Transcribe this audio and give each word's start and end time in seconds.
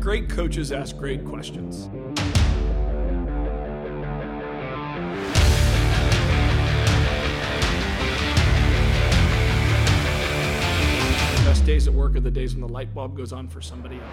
Great 0.00 0.30
coaches 0.30 0.72
ask 0.72 0.96
great 0.96 1.26
questions. 1.26 1.90
The 1.90 1.92
best 11.44 11.66
days 11.66 11.86
at 11.86 11.92
work 11.92 12.16
are 12.16 12.20
the 12.20 12.30
days 12.30 12.54
when 12.54 12.66
the 12.66 12.72
light 12.72 12.94
bulb 12.94 13.14
goes 13.14 13.34
on 13.34 13.46
for 13.46 13.60
somebody 13.60 13.96
else. 13.96 14.04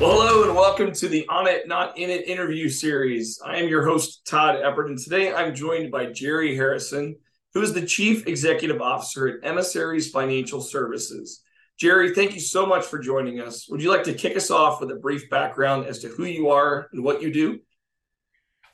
Well, 0.00 0.12
hello 0.12 0.44
and 0.44 0.54
welcome 0.54 0.92
to 0.92 1.08
the 1.08 1.26
On 1.28 1.48
It 1.48 1.66
Not 1.66 1.98
In 1.98 2.08
It 2.08 2.28
interview 2.28 2.68
series. 2.68 3.40
I 3.44 3.56
am 3.56 3.68
your 3.68 3.84
host, 3.84 4.24
Todd 4.24 4.60
Eppert, 4.62 4.86
and 4.86 4.96
today 4.96 5.34
I'm 5.34 5.56
joined 5.56 5.90
by 5.90 6.06
Jerry 6.06 6.54
Harrison, 6.54 7.16
who 7.54 7.62
is 7.62 7.72
the 7.72 7.86
Chief 7.86 8.26
Executive 8.26 8.80
Officer 8.80 9.28
at 9.28 9.48
Emissaries 9.48 10.10
Financial 10.10 10.60
Services. 10.60 11.42
Jerry, 11.78 12.14
thank 12.14 12.34
you 12.34 12.40
so 12.40 12.66
much 12.66 12.84
for 12.84 12.98
joining 12.98 13.40
us. 13.40 13.68
Would 13.68 13.82
you 13.82 13.90
like 13.90 14.04
to 14.04 14.14
kick 14.14 14.36
us 14.36 14.50
off 14.50 14.80
with 14.80 14.90
a 14.90 14.96
brief 14.96 15.30
background 15.30 15.86
as 15.86 16.00
to 16.00 16.08
who 16.08 16.24
you 16.24 16.50
are 16.50 16.88
and 16.92 17.04
what 17.04 17.22
you 17.22 17.32
do? 17.32 17.60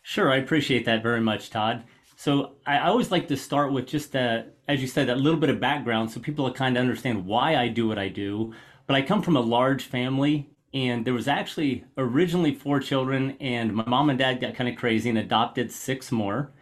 Sure, 0.02 0.30
I 0.30 0.36
appreciate 0.36 0.84
that 0.86 1.02
very 1.02 1.20
much, 1.20 1.50
Todd. 1.50 1.84
So 2.16 2.52
I 2.66 2.78
always 2.88 3.10
like 3.10 3.28
to 3.28 3.36
start 3.36 3.72
with 3.72 3.86
just 3.86 4.12
that, 4.12 4.54
as 4.68 4.80
you 4.80 4.86
said, 4.86 5.08
that 5.08 5.18
little 5.18 5.38
bit 5.38 5.50
of 5.50 5.60
background 5.60 6.10
so 6.10 6.20
people 6.20 6.50
kind 6.52 6.76
of 6.76 6.80
understand 6.80 7.26
why 7.26 7.56
I 7.56 7.68
do 7.68 7.86
what 7.86 7.98
I 7.98 8.08
do. 8.08 8.54
But 8.86 8.96
I 8.96 9.02
come 9.02 9.22
from 9.22 9.36
a 9.36 9.40
large 9.40 9.84
family 9.84 10.50
and 10.72 11.04
there 11.04 11.14
was 11.14 11.28
actually 11.28 11.84
originally 11.98 12.54
four 12.54 12.80
children 12.80 13.36
and 13.40 13.74
my 13.74 13.84
mom 13.84 14.10
and 14.10 14.18
dad 14.18 14.40
got 14.40 14.54
kind 14.54 14.68
of 14.68 14.76
crazy 14.76 15.08
and 15.08 15.18
adopted 15.18 15.70
six 15.70 16.10
more 16.10 16.52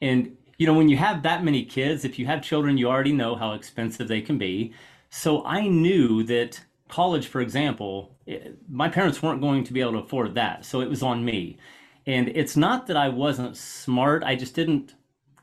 and 0.00 0.36
you 0.58 0.66
know 0.66 0.74
when 0.74 0.88
you 0.88 0.96
have 0.96 1.22
that 1.22 1.44
many 1.44 1.64
kids 1.64 2.04
if 2.04 2.18
you 2.18 2.26
have 2.26 2.42
children 2.42 2.76
you 2.76 2.88
already 2.88 3.12
know 3.12 3.36
how 3.36 3.52
expensive 3.52 4.08
they 4.08 4.20
can 4.20 4.36
be 4.36 4.74
so 5.08 5.44
i 5.44 5.66
knew 5.66 6.22
that 6.22 6.60
college 6.88 7.28
for 7.28 7.40
example 7.40 8.16
it, 8.26 8.58
my 8.68 8.88
parents 8.88 9.22
weren't 9.22 9.40
going 9.40 9.64
to 9.64 9.72
be 9.72 9.80
able 9.80 9.92
to 9.92 9.98
afford 9.98 10.34
that 10.34 10.64
so 10.64 10.80
it 10.80 10.88
was 10.90 11.02
on 11.02 11.24
me 11.24 11.56
and 12.06 12.28
it's 12.34 12.56
not 12.56 12.86
that 12.86 12.96
i 12.96 13.08
wasn't 13.08 13.56
smart 13.56 14.22
i 14.24 14.34
just 14.34 14.54
didn't 14.54 14.94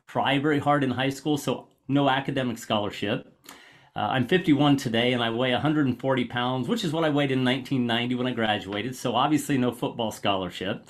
try 0.07 0.37
very 0.37 0.59
hard 0.59 0.83
in 0.83 0.91
high 0.91 1.09
school 1.09 1.37
so 1.37 1.67
no 1.87 2.09
academic 2.09 2.57
scholarship 2.57 3.31
uh, 3.97 4.09
I'm 4.11 4.27
51 4.27 4.75
today 4.75 5.13
and 5.13 5.23
I 5.23 5.29
weigh 5.29 5.53
140 5.53 6.25
pounds, 6.25 6.67
which 6.67 6.83
is 6.83 6.91
what 6.91 7.05
I 7.05 7.09
weighed 7.09 7.31
in 7.31 7.45
1990 7.45 8.15
when 8.15 8.27
I 8.27 8.31
graduated. 8.31 8.93
So 8.93 9.15
obviously 9.15 9.57
no 9.57 9.71
football 9.71 10.11
scholarship. 10.11 10.85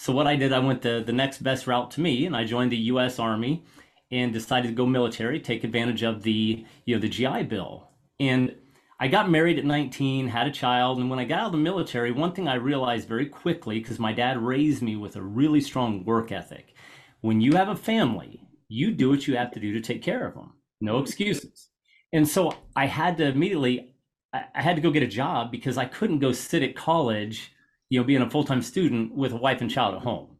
So 0.00 0.14
what 0.14 0.26
I 0.26 0.34
did, 0.34 0.54
I 0.54 0.60
went 0.60 0.80
the, 0.80 1.02
the 1.04 1.12
next 1.12 1.42
best 1.42 1.66
route 1.66 1.90
to 1.90 2.00
me 2.00 2.24
and 2.24 2.34
I 2.34 2.44
joined 2.44 2.72
the 2.72 2.76
U.S. 2.94 3.18
Army 3.18 3.66
and 4.10 4.32
decided 4.32 4.68
to 4.68 4.74
go 4.74 4.86
military, 4.86 5.38
take 5.38 5.62
advantage 5.62 6.02
of 6.02 6.22
the, 6.22 6.64
you 6.86 6.96
know, 6.96 7.00
the 7.02 7.08
GI 7.10 7.42
Bill. 7.42 7.86
And 8.18 8.54
I 8.98 9.08
got 9.08 9.28
married 9.28 9.58
at 9.58 9.66
19, 9.66 10.28
had 10.28 10.46
a 10.46 10.52
child, 10.52 11.00
and 11.00 11.10
when 11.10 11.18
I 11.18 11.26
got 11.26 11.40
out 11.40 11.46
of 11.46 11.52
the 11.52 11.58
military, 11.58 12.12
one 12.12 12.32
thing 12.32 12.48
I 12.48 12.54
realized 12.54 13.08
very 13.08 13.26
quickly, 13.26 13.78
because 13.78 13.98
my 13.98 14.14
dad 14.14 14.38
raised 14.38 14.80
me 14.80 14.96
with 14.96 15.16
a 15.16 15.22
really 15.22 15.60
strong 15.60 16.02
work 16.06 16.32
ethic, 16.32 16.74
when 17.20 17.42
you 17.42 17.52
have 17.52 17.68
a 17.68 17.76
family, 17.76 18.40
you 18.68 18.92
do 18.92 19.10
what 19.10 19.28
you 19.28 19.36
have 19.36 19.50
to 19.50 19.60
do 19.60 19.74
to 19.74 19.82
take 19.82 20.00
care 20.00 20.26
of 20.26 20.32
them. 20.32 20.54
No 20.80 21.00
excuses. 21.00 21.68
And 22.10 22.26
so 22.26 22.54
I 22.74 22.86
had 22.86 23.18
to 23.18 23.26
immediately, 23.26 23.92
I 24.32 24.62
had 24.62 24.76
to 24.76 24.82
go 24.82 24.90
get 24.90 25.02
a 25.02 25.06
job 25.06 25.50
because 25.50 25.76
I 25.76 25.84
couldn't 25.84 26.20
go 26.20 26.32
sit 26.32 26.62
at 26.62 26.74
college, 26.74 27.52
you 27.90 28.00
know, 28.00 28.06
being 28.06 28.22
a 28.22 28.30
full 28.30 28.44
time 28.44 28.62
student 28.62 29.14
with 29.14 29.32
a 29.32 29.36
wife 29.36 29.60
and 29.60 29.70
child 29.70 29.94
at 29.94 30.02
home. 30.02 30.36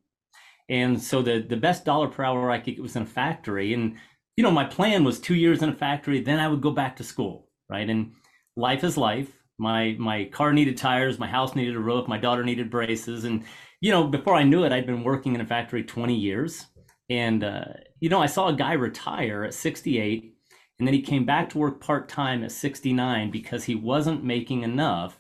And 0.69 1.01
so 1.01 1.21
the 1.21 1.41
the 1.41 1.57
best 1.57 1.85
dollar 1.85 2.09
per 2.09 2.25
hour 2.25 2.51
I 2.51 2.59
could 2.59 2.77
get 2.77 2.83
was 2.83 2.97
in 2.97 3.03
a 3.03 3.07
factory. 3.07 3.75
And 3.75 3.97
you 4.37 4.43
know, 4.43 4.51
my 4.51 4.65
plan 4.65 5.05
was 5.05 5.21
two 5.21 5.35
years 5.35 5.63
in 5.63 5.69
a 5.69 5.75
factory, 5.75 6.21
then 6.21 6.41
I 6.41 6.49
would 6.49 6.63
go 6.63 6.71
back 6.71 6.97
to 6.97 7.05
school, 7.05 7.49
right? 7.69 7.89
And 7.89 8.13
life 8.57 8.85
is 8.85 8.97
life. 8.97 9.31
My 9.59 9.97
my 9.99 10.25
car 10.27 10.53
needed 10.53 10.79
tires, 10.79 11.19
my 11.19 11.27
house 11.27 11.55
needed 11.55 11.77
a 11.77 11.81
roof, 11.81 12.09
my 12.09 12.19
daughter 12.19 12.45
needed 12.45 12.71
braces, 12.71 13.25
and 13.25 13.45
you 13.83 13.91
know, 13.91 14.07
before 14.07 14.35
I 14.35 14.45
knew 14.45 14.65
it, 14.65 14.73
I'd 14.73 14.87
been 14.87 15.05
working 15.05 15.35
in 15.35 15.41
a 15.41 15.47
factory 15.47 15.83
20 15.83 16.15
years. 16.15 16.67
And 17.09 17.43
uh, 17.43 17.65
you 17.99 18.09
know, 18.09 18.23
I 18.23 18.27
saw 18.27 18.49
a 18.49 18.55
guy 18.55 18.73
retire 18.73 19.45
at 19.45 19.55
68 19.55 20.35
and 20.81 20.87
then 20.87 20.95
he 20.95 21.03
came 21.03 21.27
back 21.27 21.51
to 21.51 21.59
work 21.59 21.79
part 21.79 22.09
time 22.09 22.43
at 22.43 22.53
69 22.53 23.31
because 23.31 23.65
he 23.65 23.75
wasn't 23.75 24.25
making 24.25 24.63
enough 24.63 25.20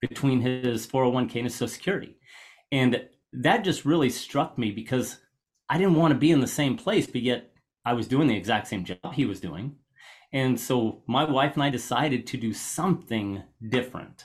between 0.00 0.40
his 0.40 0.86
401k 0.86 1.36
and 1.36 1.44
his 1.44 1.54
Social 1.54 1.68
Security. 1.68 2.16
And 2.70 3.08
that 3.32 3.64
just 3.64 3.84
really 3.84 4.10
struck 4.10 4.58
me 4.58 4.70
because 4.70 5.18
I 5.68 5.78
didn't 5.78 5.96
want 5.96 6.12
to 6.12 6.18
be 6.18 6.30
in 6.30 6.40
the 6.40 6.46
same 6.46 6.76
place, 6.76 7.06
but 7.06 7.22
yet 7.22 7.52
I 7.84 7.92
was 7.92 8.08
doing 8.08 8.28
the 8.28 8.36
exact 8.36 8.68
same 8.68 8.84
job 8.84 9.12
he 9.14 9.26
was 9.26 9.40
doing. 9.40 9.76
And 10.32 10.58
so 10.60 11.02
my 11.06 11.24
wife 11.24 11.54
and 11.54 11.62
I 11.62 11.70
decided 11.70 12.26
to 12.26 12.36
do 12.36 12.52
something 12.52 13.42
different. 13.68 14.24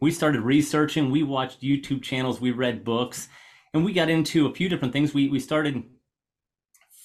We 0.00 0.10
started 0.10 0.40
researching, 0.40 1.10
we 1.10 1.22
watched 1.22 1.62
YouTube 1.62 2.02
channels, 2.02 2.40
we 2.40 2.52
read 2.52 2.84
books, 2.84 3.28
and 3.74 3.84
we 3.84 3.92
got 3.92 4.08
into 4.08 4.46
a 4.46 4.54
few 4.54 4.68
different 4.68 4.92
things. 4.92 5.12
We, 5.12 5.28
we 5.28 5.40
started 5.40 5.82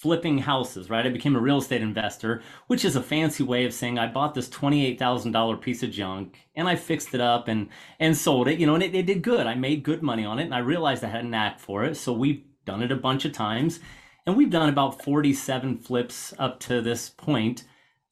flipping 0.05 0.38
houses, 0.38 0.88
right? 0.88 1.07
I 1.07 1.09
became 1.09 1.35
a 1.35 1.39
real 1.39 1.57
estate 1.57 1.81
investor, 1.81 2.43
which 2.67 2.85
is 2.85 2.95
a 2.95 3.01
fancy 3.01 3.41
way 3.41 3.66
of 3.66 3.73
saying 3.73 3.97
I 3.97 4.05
bought 4.05 4.35
this 4.35 4.47
$28,000 4.47 5.59
piece 5.59 5.81
of 5.81 5.89
junk 5.89 6.38
and 6.55 6.67
I 6.67 6.75
fixed 6.75 7.16
it 7.16 7.21
up 7.21 7.47
and 7.47 7.69
and 7.99 8.16
sold 8.16 8.47
it, 8.47 8.59
you 8.59 8.67
know, 8.67 8.75
and 8.75 8.83
it, 8.83 8.93
it 8.93 9.07
did 9.07 9.23
good. 9.23 9.47
I 9.47 9.55
made 9.55 9.81
good 9.81 10.03
money 10.03 10.23
on 10.23 10.38
it 10.38 10.43
and 10.43 10.53
I 10.53 10.59
realized 10.59 11.03
I 11.03 11.07
had 11.07 11.25
a 11.25 11.27
knack 11.27 11.59
for 11.59 11.83
it. 11.83 11.97
So 11.97 12.13
we've 12.13 12.43
done 12.66 12.83
it 12.83 12.91
a 12.91 12.95
bunch 12.95 13.25
of 13.25 13.31
times 13.31 13.79
and 14.27 14.38
we've 14.38 14.51
done 14.51 14.69
about 14.69 15.01
47 15.01 15.79
flips 15.79 16.35
up 16.37 16.59
to 16.59 16.83
this 16.83 17.09
point. 17.09 17.63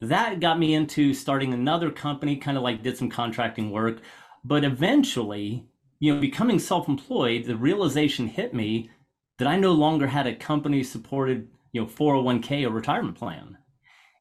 That 0.01 0.39
got 0.39 0.57
me 0.57 0.73
into 0.73 1.13
starting 1.13 1.53
another 1.53 1.91
company, 1.91 2.37
kind 2.37 2.57
of 2.57 2.63
like 2.63 2.81
did 2.81 2.97
some 2.97 3.11
contracting 3.11 3.69
work, 3.69 3.99
but 4.43 4.63
eventually, 4.63 5.67
you 5.99 6.15
know, 6.15 6.19
becoming 6.19 6.57
self-employed, 6.57 7.45
the 7.45 7.55
realization 7.55 8.29
hit 8.29 8.51
me 8.51 8.89
that 9.37 9.47
I 9.47 9.57
no 9.57 9.73
longer 9.73 10.07
had 10.07 10.25
a 10.25 10.35
company 10.35 10.83
supported 10.83 11.49
you 11.73 11.81
know 11.81 11.87
401k 11.87 12.65
or 12.65 12.69
retirement 12.69 13.17
plan. 13.17 13.57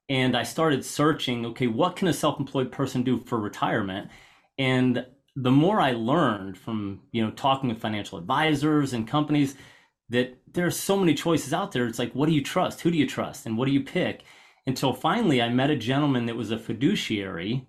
And 0.08 0.36
i 0.36 0.42
started 0.42 0.84
searching 0.84 1.46
okay 1.46 1.68
what 1.68 1.94
can 1.96 2.08
a 2.08 2.12
self-employed 2.12 2.72
person 2.72 3.04
do 3.04 3.20
for 3.20 3.38
retirement? 3.38 4.10
And 4.58 5.06
the 5.36 5.50
more 5.50 5.80
i 5.80 5.92
learned 5.92 6.58
from 6.58 7.02
you 7.12 7.24
know 7.24 7.30
talking 7.30 7.68
with 7.68 7.80
financial 7.80 8.18
advisors 8.18 8.92
and 8.92 9.06
companies 9.06 9.54
that 10.08 10.36
there 10.52 10.66
are 10.66 10.70
so 10.70 10.98
many 10.98 11.14
choices 11.14 11.54
out 11.54 11.72
there. 11.72 11.86
It's 11.86 11.98
like 11.98 12.12
what 12.14 12.26
do 12.26 12.34
you 12.34 12.42
trust? 12.42 12.80
Who 12.80 12.90
do 12.90 12.98
you 12.98 13.06
trust? 13.06 13.46
And 13.46 13.56
what 13.56 13.66
do 13.66 13.72
you 13.72 13.82
pick? 13.82 14.24
Until 14.66 14.92
finally 14.92 15.42
i 15.42 15.48
met 15.48 15.70
a 15.70 15.76
gentleman 15.76 16.26
that 16.26 16.36
was 16.36 16.50
a 16.50 16.58
fiduciary 16.58 17.66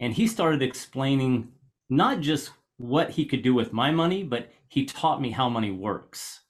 and 0.00 0.14
he 0.14 0.26
started 0.26 0.62
explaining 0.62 1.48
not 1.90 2.20
just 2.20 2.50
what 2.76 3.10
he 3.10 3.24
could 3.24 3.42
do 3.42 3.54
with 3.54 3.72
my 3.72 3.90
money 3.90 4.22
but 4.22 4.52
he 4.68 4.84
taught 4.84 5.20
me 5.20 5.30
how 5.32 5.48
money 5.48 5.70
works 5.70 6.40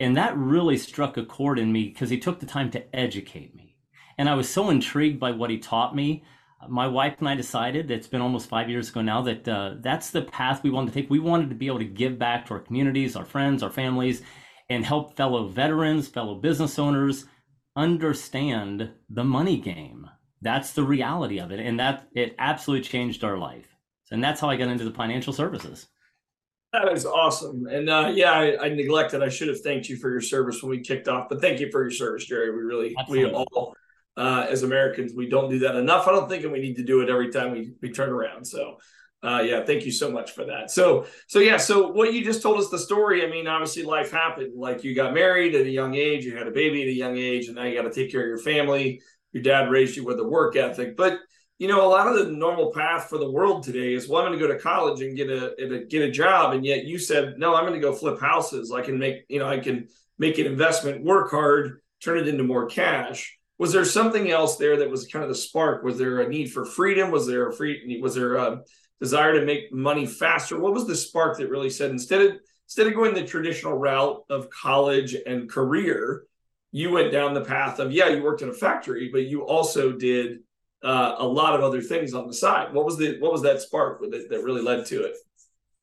and 0.00 0.16
that 0.16 0.36
really 0.36 0.76
struck 0.76 1.16
a 1.16 1.24
chord 1.24 1.58
in 1.58 1.72
me 1.72 1.88
because 1.88 2.10
he 2.10 2.18
took 2.18 2.40
the 2.40 2.46
time 2.46 2.70
to 2.70 2.96
educate 2.96 3.54
me. 3.54 3.76
And 4.16 4.28
I 4.28 4.34
was 4.34 4.48
so 4.48 4.70
intrigued 4.70 5.20
by 5.20 5.32
what 5.32 5.50
he 5.50 5.58
taught 5.58 5.94
me. 5.94 6.24
My 6.68 6.88
wife 6.88 7.16
and 7.20 7.28
I 7.28 7.34
decided, 7.34 7.90
it's 7.90 8.08
been 8.08 8.20
almost 8.20 8.48
five 8.48 8.68
years 8.68 8.88
ago 8.90 9.00
now, 9.00 9.22
that 9.22 9.48
uh, 9.48 9.74
that's 9.80 10.10
the 10.10 10.22
path 10.22 10.62
we 10.62 10.70
wanted 10.70 10.92
to 10.92 11.00
take. 11.00 11.10
We 11.10 11.20
wanted 11.20 11.50
to 11.50 11.54
be 11.54 11.68
able 11.68 11.78
to 11.78 11.84
give 11.84 12.18
back 12.18 12.46
to 12.46 12.54
our 12.54 12.60
communities, 12.60 13.14
our 13.14 13.24
friends, 13.24 13.62
our 13.62 13.70
families, 13.70 14.22
and 14.68 14.84
help 14.84 15.16
fellow 15.16 15.46
veterans, 15.46 16.08
fellow 16.08 16.34
business 16.34 16.78
owners 16.78 17.26
understand 17.76 18.90
the 19.08 19.24
money 19.24 19.56
game. 19.56 20.10
That's 20.42 20.72
the 20.72 20.82
reality 20.82 21.38
of 21.38 21.52
it. 21.52 21.60
And 21.60 21.78
that 21.78 22.08
it 22.12 22.34
absolutely 22.38 22.88
changed 22.88 23.22
our 23.24 23.38
life. 23.38 23.76
And 24.10 24.22
that's 24.22 24.40
how 24.40 24.50
I 24.50 24.56
got 24.56 24.68
into 24.68 24.84
the 24.84 24.90
financial 24.90 25.32
services. 25.32 25.86
That 26.72 26.92
is 26.92 27.06
awesome. 27.06 27.66
And 27.66 27.88
uh, 27.88 28.12
yeah, 28.14 28.32
I, 28.32 28.66
I, 28.66 28.68
neglected. 28.68 29.22
I 29.22 29.30
should 29.30 29.48
have 29.48 29.60
thanked 29.60 29.88
you 29.88 29.96
for 29.96 30.10
your 30.10 30.20
service 30.20 30.62
when 30.62 30.70
we 30.70 30.80
kicked 30.80 31.08
off, 31.08 31.28
but 31.30 31.40
thank 31.40 31.60
you 31.60 31.70
for 31.70 31.82
your 31.82 31.90
service, 31.90 32.26
Jerry. 32.26 32.50
We 32.50 32.62
really, 32.62 32.94
Absolutely. 32.98 33.30
we 33.30 33.36
all, 33.36 33.74
uh, 34.18 34.46
as 34.50 34.64
Americans, 34.64 35.14
we 35.16 35.30
don't 35.30 35.48
do 35.48 35.60
that 35.60 35.76
enough. 35.76 36.06
I 36.06 36.12
don't 36.12 36.28
think, 36.28 36.44
and 36.44 36.52
we 36.52 36.60
need 36.60 36.76
to 36.76 36.84
do 36.84 37.00
it 37.00 37.08
every 37.08 37.30
time 37.30 37.52
we, 37.52 37.72
we 37.80 37.90
turn 37.90 38.10
around. 38.10 38.44
So, 38.44 38.76
uh, 39.22 39.42
yeah, 39.44 39.64
thank 39.64 39.86
you 39.86 39.92
so 39.92 40.10
much 40.10 40.32
for 40.32 40.44
that. 40.44 40.70
So, 40.70 41.06
so 41.26 41.38
yeah, 41.38 41.56
so 41.56 41.88
what 41.88 42.12
you 42.12 42.22
just 42.22 42.42
told 42.42 42.58
us 42.58 42.68
the 42.68 42.78
story. 42.78 43.24
I 43.24 43.30
mean, 43.30 43.46
obviously, 43.46 43.82
life 43.82 44.12
happened. 44.12 44.52
Like 44.54 44.84
you 44.84 44.94
got 44.94 45.14
married 45.14 45.54
at 45.54 45.66
a 45.66 45.70
young 45.70 45.94
age, 45.94 46.24
you 46.24 46.36
had 46.36 46.46
a 46.46 46.52
baby 46.52 46.82
at 46.82 46.88
a 46.88 46.92
young 46.92 47.16
age, 47.16 47.46
and 47.46 47.56
now 47.56 47.64
you 47.64 47.80
got 47.80 47.90
to 47.90 47.94
take 47.94 48.12
care 48.12 48.20
of 48.20 48.28
your 48.28 48.38
family. 48.38 49.00
Your 49.32 49.42
dad 49.42 49.70
raised 49.70 49.96
you 49.96 50.04
with 50.04 50.20
a 50.20 50.24
work 50.24 50.54
ethic, 50.54 50.96
but 50.96 51.18
you 51.58 51.66
know, 51.66 51.84
a 51.84 51.90
lot 51.90 52.06
of 52.06 52.14
the 52.14 52.32
normal 52.32 52.70
path 52.70 53.08
for 53.08 53.18
the 53.18 53.30
world 53.30 53.64
today 53.64 53.92
is, 53.92 54.08
well, 54.08 54.22
I'm 54.22 54.28
going 54.28 54.38
to 54.38 54.46
go 54.46 54.52
to 54.52 54.60
college 54.60 55.00
and 55.02 55.16
get 55.16 55.28
a, 55.28 55.84
get 55.88 56.02
a 56.02 56.10
job, 56.10 56.54
and 56.54 56.64
yet 56.64 56.84
you 56.84 56.98
said, 56.98 57.34
no, 57.36 57.54
I'm 57.54 57.66
going 57.66 57.74
to 57.74 57.84
go 57.84 57.92
flip 57.92 58.20
houses. 58.20 58.72
I 58.72 58.82
can 58.82 58.98
make, 58.98 59.24
you 59.28 59.40
know, 59.40 59.48
I 59.48 59.58
can 59.58 59.88
make 60.18 60.38
an 60.38 60.46
investment, 60.46 61.04
work 61.04 61.30
hard, 61.32 61.80
turn 62.02 62.18
it 62.18 62.28
into 62.28 62.44
more 62.44 62.66
cash. 62.66 63.36
Was 63.58 63.72
there 63.72 63.84
something 63.84 64.30
else 64.30 64.56
there 64.56 64.76
that 64.76 64.90
was 64.90 65.08
kind 65.08 65.24
of 65.24 65.28
the 65.28 65.34
spark? 65.34 65.82
Was 65.82 65.98
there 65.98 66.20
a 66.20 66.28
need 66.28 66.52
for 66.52 66.64
freedom? 66.64 67.10
Was 67.10 67.26
there 67.26 67.48
a 67.48 67.52
free? 67.52 67.98
Was 68.00 68.14
there 68.14 68.36
a 68.36 68.60
desire 69.00 69.38
to 69.38 69.44
make 69.44 69.72
money 69.72 70.06
faster? 70.06 70.60
What 70.60 70.74
was 70.74 70.86
the 70.86 70.94
spark 70.94 71.38
that 71.38 71.50
really 71.50 71.70
said 71.70 71.90
instead 71.90 72.20
of 72.20 72.32
instead 72.66 72.86
of 72.86 72.94
going 72.94 73.14
the 73.14 73.24
traditional 73.24 73.76
route 73.76 74.22
of 74.30 74.48
college 74.50 75.16
and 75.26 75.50
career, 75.50 76.22
you 76.70 76.92
went 76.92 77.10
down 77.10 77.34
the 77.34 77.44
path 77.44 77.80
of 77.80 77.90
yeah, 77.90 78.08
you 78.08 78.22
worked 78.22 78.42
in 78.42 78.48
a 78.48 78.54
factory, 78.54 79.08
but 79.12 79.24
you 79.24 79.42
also 79.42 79.90
did 79.90 80.38
uh, 80.84 81.16
a 81.18 81.26
lot 81.26 81.54
of 81.54 81.62
other 81.62 81.80
things 81.80 82.14
on 82.14 82.26
the 82.26 82.34
side. 82.34 82.72
What 82.72 82.84
was 82.84 82.96
the 82.96 83.18
what 83.20 83.32
was 83.32 83.42
that 83.42 83.60
spark 83.60 84.00
that, 84.00 84.28
that 84.30 84.42
really 84.42 84.62
led 84.62 84.86
to 84.86 85.04
it? 85.04 85.16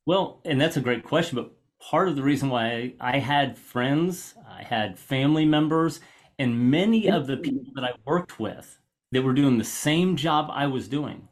Well, 0.05 0.41
and 0.45 0.59
that's 0.59 0.77
a 0.77 0.81
great 0.81 1.03
question, 1.03 1.35
but 1.35 1.51
part 1.79 2.07
of 2.07 2.15
the 2.15 2.23
reason 2.23 2.49
why 2.49 2.93
I 2.99 3.19
had 3.19 3.57
friends, 3.57 4.35
I 4.47 4.63
had 4.63 4.99
family 4.99 5.45
members, 5.45 5.99
and 6.37 6.69
many 6.71 7.09
of 7.09 7.27
the 7.27 7.37
people 7.37 7.71
that 7.75 7.83
I 7.83 7.93
worked 8.05 8.39
with 8.39 8.79
that 9.11 9.23
were 9.23 9.33
doing 9.33 9.57
the 9.57 9.63
same 9.63 10.15
job 10.15 10.49
I 10.51 10.67
was 10.67 10.87
doing 10.87 11.27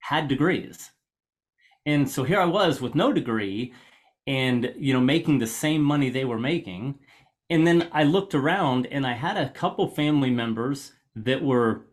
had 0.00 0.28
degrees. 0.28 0.90
And 1.84 2.08
so 2.10 2.24
here 2.24 2.40
I 2.40 2.46
was 2.46 2.80
with 2.80 2.94
no 2.94 3.12
degree 3.12 3.72
and 4.26 4.72
you 4.76 4.92
know 4.92 5.00
making 5.00 5.38
the 5.38 5.46
same 5.46 5.82
money 5.82 6.10
they 6.10 6.24
were 6.24 6.38
making. 6.38 6.98
And 7.48 7.66
then 7.66 7.88
I 7.92 8.02
looked 8.02 8.34
around 8.34 8.86
and 8.86 9.06
I 9.06 9.12
had 9.12 9.36
a 9.36 9.50
couple 9.50 9.88
family 9.88 10.30
members 10.30 10.92
that 11.14 11.42
were 11.42 11.85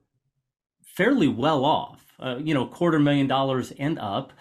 fairly 0.95 1.27
well 1.27 1.65
off, 1.65 2.13
uh, 2.19 2.37
you 2.37 2.53
know, 2.53 2.65
quarter 2.65 2.99
million 2.99 3.27
dollars 3.27 3.73
and 3.79 3.99
up. 3.99 4.33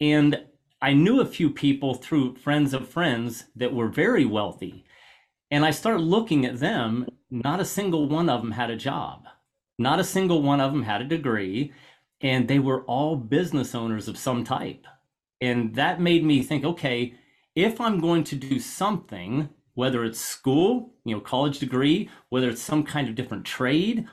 And 0.00 0.42
I 0.80 0.94
knew 0.94 1.20
a 1.20 1.26
few 1.26 1.50
people 1.50 1.94
through 1.94 2.36
friends 2.36 2.72
of 2.72 2.88
friends 2.88 3.44
that 3.56 3.74
were 3.74 3.88
very 3.88 4.24
wealthy. 4.24 4.84
And 5.50 5.64
I 5.64 5.70
started 5.70 6.02
looking 6.02 6.46
at 6.46 6.58
them. 6.58 7.06
Not 7.30 7.60
a 7.60 7.64
single 7.64 8.08
one 8.08 8.28
of 8.28 8.40
them 8.40 8.52
had 8.52 8.70
a 8.70 8.76
job. 8.76 9.26
Not 9.78 10.00
a 10.00 10.04
single 10.04 10.42
one 10.42 10.60
of 10.60 10.72
them 10.72 10.82
had 10.82 11.02
a 11.02 11.04
degree. 11.04 11.72
And 12.22 12.48
they 12.48 12.58
were 12.58 12.82
all 12.84 13.16
business 13.16 13.74
owners 13.74 14.08
of 14.08 14.18
some 14.18 14.44
type. 14.44 14.86
And 15.40 15.74
that 15.74 16.00
made 16.00 16.24
me 16.24 16.42
think 16.42 16.64
okay, 16.64 17.14
if 17.54 17.80
I'm 17.80 18.00
going 18.00 18.24
to 18.24 18.36
do 18.36 18.58
something, 18.58 19.48
whether 19.74 20.04
it's 20.04 20.20
school, 20.20 20.94
you 21.04 21.14
know, 21.14 21.20
college 21.20 21.58
degree, 21.58 22.08
whether 22.28 22.48
it's 22.48 22.62
some 22.62 22.84
kind 22.84 23.08
of 23.08 23.14
different 23.14 23.44
trade 23.44 24.06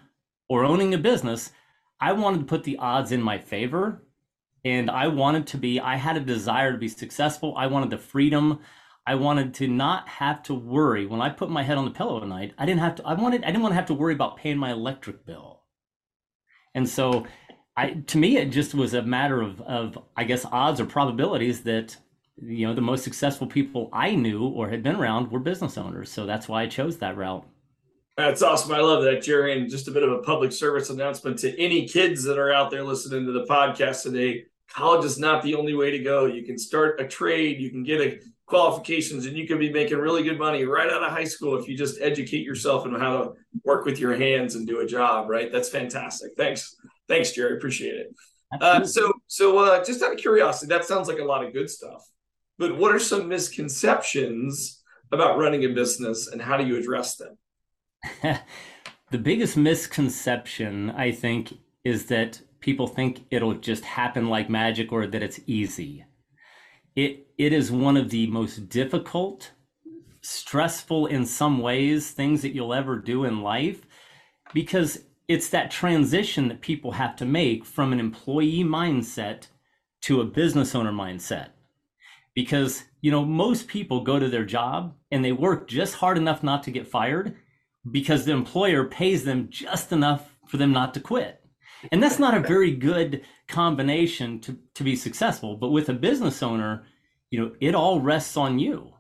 or 0.50 0.64
owning 0.64 0.94
a 0.94 0.98
business, 0.98 1.52
I 2.00 2.14
wanted 2.14 2.40
to 2.40 2.46
put 2.46 2.64
the 2.64 2.78
odds 2.78 3.12
in 3.12 3.22
my 3.22 3.38
favor 3.38 4.04
and 4.64 4.90
I 4.90 5.08
wanted 5.08 5.48
to 5.48 5.58
be, 5.58 5.80
I 5.80 5.96
had 5.96 6.18
a 6.18 6.22
desire 6.22 6.72
to 6.72 6.78
be 6.78 6.88
successful. 6.88 7.56
I 7.58 7.68
wanted 7.68 7.90
the 7.90 7.98
freedom. 7.98 8.60
I 9.06 9.16
wanted 9.16 9.54
to 9.56 9.68
not 9.68 10.08
have 10.10 10.44
to 10.44 10.54
worry 10.54 11.06
when 11.06 11.22
I 11.22 11.30
put 11.30 11.50
my 11.50 11.64
head 11.64 11.78
on 11.78 11.86
the 11.86 11.92
pillow 11.92 12.22
at 12.22 12.28
night. 12.28 12.54
I 12.58 12.66
didn't 12.66 12.82
have 12.82 12.96
to, 12.96 13.06
I 13.06 13.14
wanted, 13.14 13.44
I 13.44 13.48
didn't 13.48 13.62
want 13.62 13.72
to 13.72 13.78
have 13.78 13.86
to 13.88 13.94
worry 13.94 14.14
about 14.14 14.38
paying 14.38 14.58
my 14.58 14.72
electric 14.72 15.26
bill. 15.26 15.62
And 16.76 16.88
so 16.88 17.26
I, 17.78 17.92
to 18.08 18.18
me, 18.18 18.38
it 18.38 18.50
just 18.50 18.76
was 18.76 18.94
a 18.94 19.02
matter 19.02 19.42
of, 19.42 19.62
of, 19.62 19.98
I 20.16 20.26
guess, 20.26 20.46
odds 20.52 20.82
or 20.82 20.86
probabilities 20.86 21.64
that, 21.64 21.96
you 22.36 22.68
know, 22.68 22.74
the 22.74 22.82
most 22.82 23.04
successful 23.04 23.48
people 23.48 23.90
I 23.94 24.16
knew 24.16 24.46
or 24.46 24.70
had 24.70 24.84
been 24.84 24.96
around 24.96 25.32
were 25.32 25.40
business 25.40 25.78
owners. 25.78 26.12
So 26.12 26.26
that's 26.26 26.48
why 26.48 26.64
I 26.64 26.68
chose 26.68 26.98
that 26.98 27.18
route. 27.18 27.48
That's 28.18 28.42
awesome. 28.42 28.72
I 28.72 28.80
love 28.80 29.04
that, 29.04 29.22
Jerry. 29.22 29.60
And 29.60 29.70
just 29.70 29.88
a 29.88 29.92
bit 29.92 30.02
of 30.02 30.12
a 30.12 30.24
public 30.24 30.52
service 30.52 30.90
announcement 30.90 31.38
to 31.40 31.62
any 31.62 31.88
kids 31.88 32.24
that 32.24 32.40
are 32.40 32.52
out 32.52 32.72
there 32.72 32.84
listening 32.84 33.28
to 33.28 33.32
the 33.32 33.46
podcast 33.46 34.02
today. 34.02 34.46
College 34.70 35.06
is 35.06 35.20
not 35.20 35.44
the 35.44 35.54
only 35.54 35.76
way 35.76 35.92
to 35.92 36.00
go. 36.00 36.26
You 36.26 36.44
can 36.44 36.58
start 36.58 37.00
a 37.00 37.08
trade, 37.08 37.62
you 37.62 37.70
can 37.70 37.84
get 37.84 38.02
a 38.02 38.20
qualifications, 38.48 39.28
and 39.28 39.38
you 39.38 39.48
can 39.48 39.60
be 39.60 39.72
making 39.72 40.00
really 40.00 40.24
good 40.24 40.40
money 40.40 40.66
right 40.66 40.90
out 40.90 41.04
of 41.04 41.12
high 41.12 41.26
school 41.26 41.58
if 41.60 41.68
you 41.68 41.78
just 41.78 42.02
educate 42.02 42.44
yourself 42.44 42.86
on 42.86 43.00
how 43.00 43.18
to 43.18 43.34
work 43.64 43.86
with 43.86 44.00
your 44.00 44.16
hands 44.16 44.56
and 44.56 44.66
do 44.66 44.80
a 44.80 44.86
job. 44.86 45.30
Right? 45.30 45.52
That's 45.52 45.70
fantastic. 45.70 46.32
Thanks, 46.36 46.76
thanks, 47.08 47.32
Jerry. 47.32 47.56
Appreciate 47.56 47.96
it. 47.96 48.16
Uh, 48.60 48.84
so, 48.84 49.14
so 49.28 49.60
uh, 49.60 49.84
just 49.84 50.02
out 50.02 50.14
of 50.14 50.18
curiosity, 50.18 50.68
that 50.68 50.86
sounds 50.86 51.08
like 51.08 51.20
a 51.20 51.24
lot 51.24 51.46
of 51.46 51.54
good 51.54 51.70
stuff. 51.70 52.04
But 52.58 52.78
what 52.78 52.96
are 52.96 53.00
some 53.00 53.28
misconceptions 53.28 54.82
about 55.12 55.38
running 55.38 55.66
a 55.66 55.70
business, 55.70 56.28
and 56.28 56.42
how 56.42 56.58
do 56.58 56.66
you 56.66 56.78
address 56.78 57.16
them? 57.16 57.38
the 59.12 59.18
biggest 59.18 59.58
misconception, 59.58 60.92
I 60.92 61.12
think, 61.12 61.54
is 61.84 62.08
that 62.08 62.42
people 62.60 62.88
think 62.88 63.26
it'll 63.32 63.54
just 63.54 63.86
happen 63.86 64.30
like 64.30 64.50
magic 64.50 64.92
or 64.92 65.08
that 65.08 65.24
it's 65.24 65.40
easy. 65.46 66.06
It 66.96 67.28
it 67.38 67.54
is 67.54 67.72
one 67.72 67.98
of 67.98 68.10
the 68.10 68.28
most 68.28 68.70
difficult, 68.70 69.52
stressful 70.22 71.06
in 71.08 71.26
some 71.26 71.60
ways 71.60 72.12
things 72.12 72.42
that 72.42 72.54
you'll 72.54 72.74
ever 72.74 72.98
do 72.98 73.24
in 73.24 73.42
life 73.42 73.82
because 74.54 75.04
it's 75.28 75.50
that 75.50 75.72
transition 75.72 76.48
that 76.48 76.62
people 76.62 76.94
have 76.94 77.16
to 77.18 77.26
make 77.26 77.66
from 77.66 77.94
an 77.94 78.00
employee 78.00 78.64
mindset 78.64 79.48
to 80.02 80.22
a 80.22 80.26
business 80.26 80.74
owner 80.74 80.92
mindset. 80.92 81.50
Because, 82.34 82.84
you 83.02 83.12
know, 83.12 83.26
most 83.26 83.68
people 83.68 84.02
go 84.02 84.20
to 84.20 84.30
their 84.30 84.46
job 84.46 84.96
and 85.12 85.24
they 85.26 85.32
work 85.32 85.68
just 85.68 85.96
hard 85.96 86.18
enough 86.18 86.44
not 86.44 86.64
to 86.64 86.72
get 86.72 86.88
fired 86.88 87.36
because 87.92 88.26
the 88.26 88.32
employer 88.32 88.86
pays 88.86 89.24
them 89.24 89.48
just 89.50 89.92
enough 89.92 90.36
for 90.48 90.58
them 90.58 90.72
not 90.72 90.94
to 90.94 91.00
quit. 91.00 91.42
And 91.92 92.02
that's 92.02 92.20
not 92.20 92.34
a 92.36 92.48
very 92.48 92.72
good 92.72 93.24
combination 93.48 94.40
to, 94.42 94.58
to 94.74 94.84
be 94.84 94.96
successful. 94.96 95.56
But 95.58 95.72
with 95.72 95.90
a 95.90 95.94
business 95.94 96.42
owner, 96.42 96.86
you 97.30 97.40
know, 97.40 97.52
it 97.60 97.76
all 97.76 98.00
rests 98.00 98.36
on 98.38 98.60
you. 98.60 98.94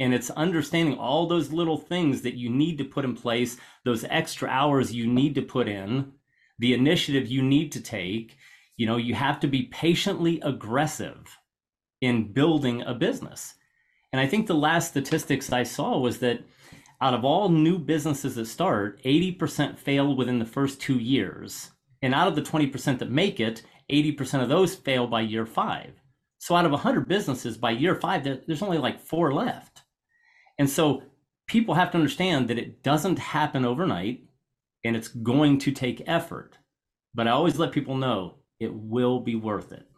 And 0.00 0.14
it's 0.14 0.30
understanding 0.30 0.98
all 0.98 1.26
those 1.26 1.52
little 1.52 1.76
things 1.76 2.22
that 2.22 2.34
you 2.34 2.48
need 2.48 2.78
to 2.78 2.84
put 2.84 3.04
in 3.04 3.14
place, 3.14 3.58
those 3.84 4.04
extra 4.08 4.48
hours 4.48 4.94
you 4.94 5.06
need 5.06 5.34
to 5.36 5.42
put 5.42 5.68
in, 5.68 6.12
the 6.58 6.74
initiative 6.74 7.28
you 7.28 7.42
need 7.42 7.70
to 7.72 7.80
take. 7.80 8.36
You 8.76 8.86
know, 8.86 8.96
you 8.96 9.14
have 9.14 9.38
to 9.40 9.46
be 9.46 9.64
patiently 9.64 10.40
aggressive 10.40 11.38
in 12.00 12.32
building 12.32 12.82
a 12.82 12.94
business. 12.94 13.54
And 14.12 14.20
I 14.20 14.26
think 14.26 14.46
the 14.46 14.54
last 14.54 14.88
statistics 14.88 15.52
I 15.52 15.62
saw 15.62 15.98
was 15.98 16.18
that 16.18 16.40
out 17.02 17.14
of 17.14 17.24
all 17.24 17.48
new 17.48 17.80
businesses 17.80 18.36
that 18.36 18.46
start, 18.46 19.02
80% 19.02 19.76
fail 19.76 20.14
within 20.14 20.38
the 20.38 20.46
first 20.46 20.80
two 20.80 21.00
years. 21.00 21.72
And 22.00 22.14
out 22.14 22.28
of 22.28 22.36
the 22.36 22.42
20% 22.42 23.00
that 23.00 23.10
make 23.10 23.40
it, 23.40 23.62
80% 23.90 24.40
of 24.40 24.48
those 24.48 24.76
fail 24.76 25.08
by 25.08 25.22
year 25.22 25.44
five. 25.44 25.94
So 26.38 26.54
out 26.54 26.64
of 26.64 26.70
100 26.70 27.08
businesses 27.08 27.56
by 27.56 27.72
year 27.72 27.96
five, 27.96 28.22
there's 28.22 28.62
only 28.62 28.78
like 28.78 29.00
four 29.00 29.34
left. 29.34 29.82
And 30.58 30.70
so 30.70 31.02
people 31.48 31.74
have 31.74 31.90
to 31.90 31.98
understand 31.98 32.46
that 32.48 32.58
it 32.58 32.84
doesn't 32.84 33.18
happen 33.18 33.64
overnight 33.64 34.24
and 34.84 34.94
it's 34.94 35.08
going 35.08 35.58
to 35.58 35.72
take 35.72 36.04
effort. 36.06 36.58
But 37.14 37.26
I 37.26 37.32
always 37.32 37.58
let 37.58 37.72
people 37.72 37.96
know 37.96 38.36
it 38.60 38.72
will 38.72 39.18
be 39.18 39.34
worth 39.34 39.72
it. 39.72 39.88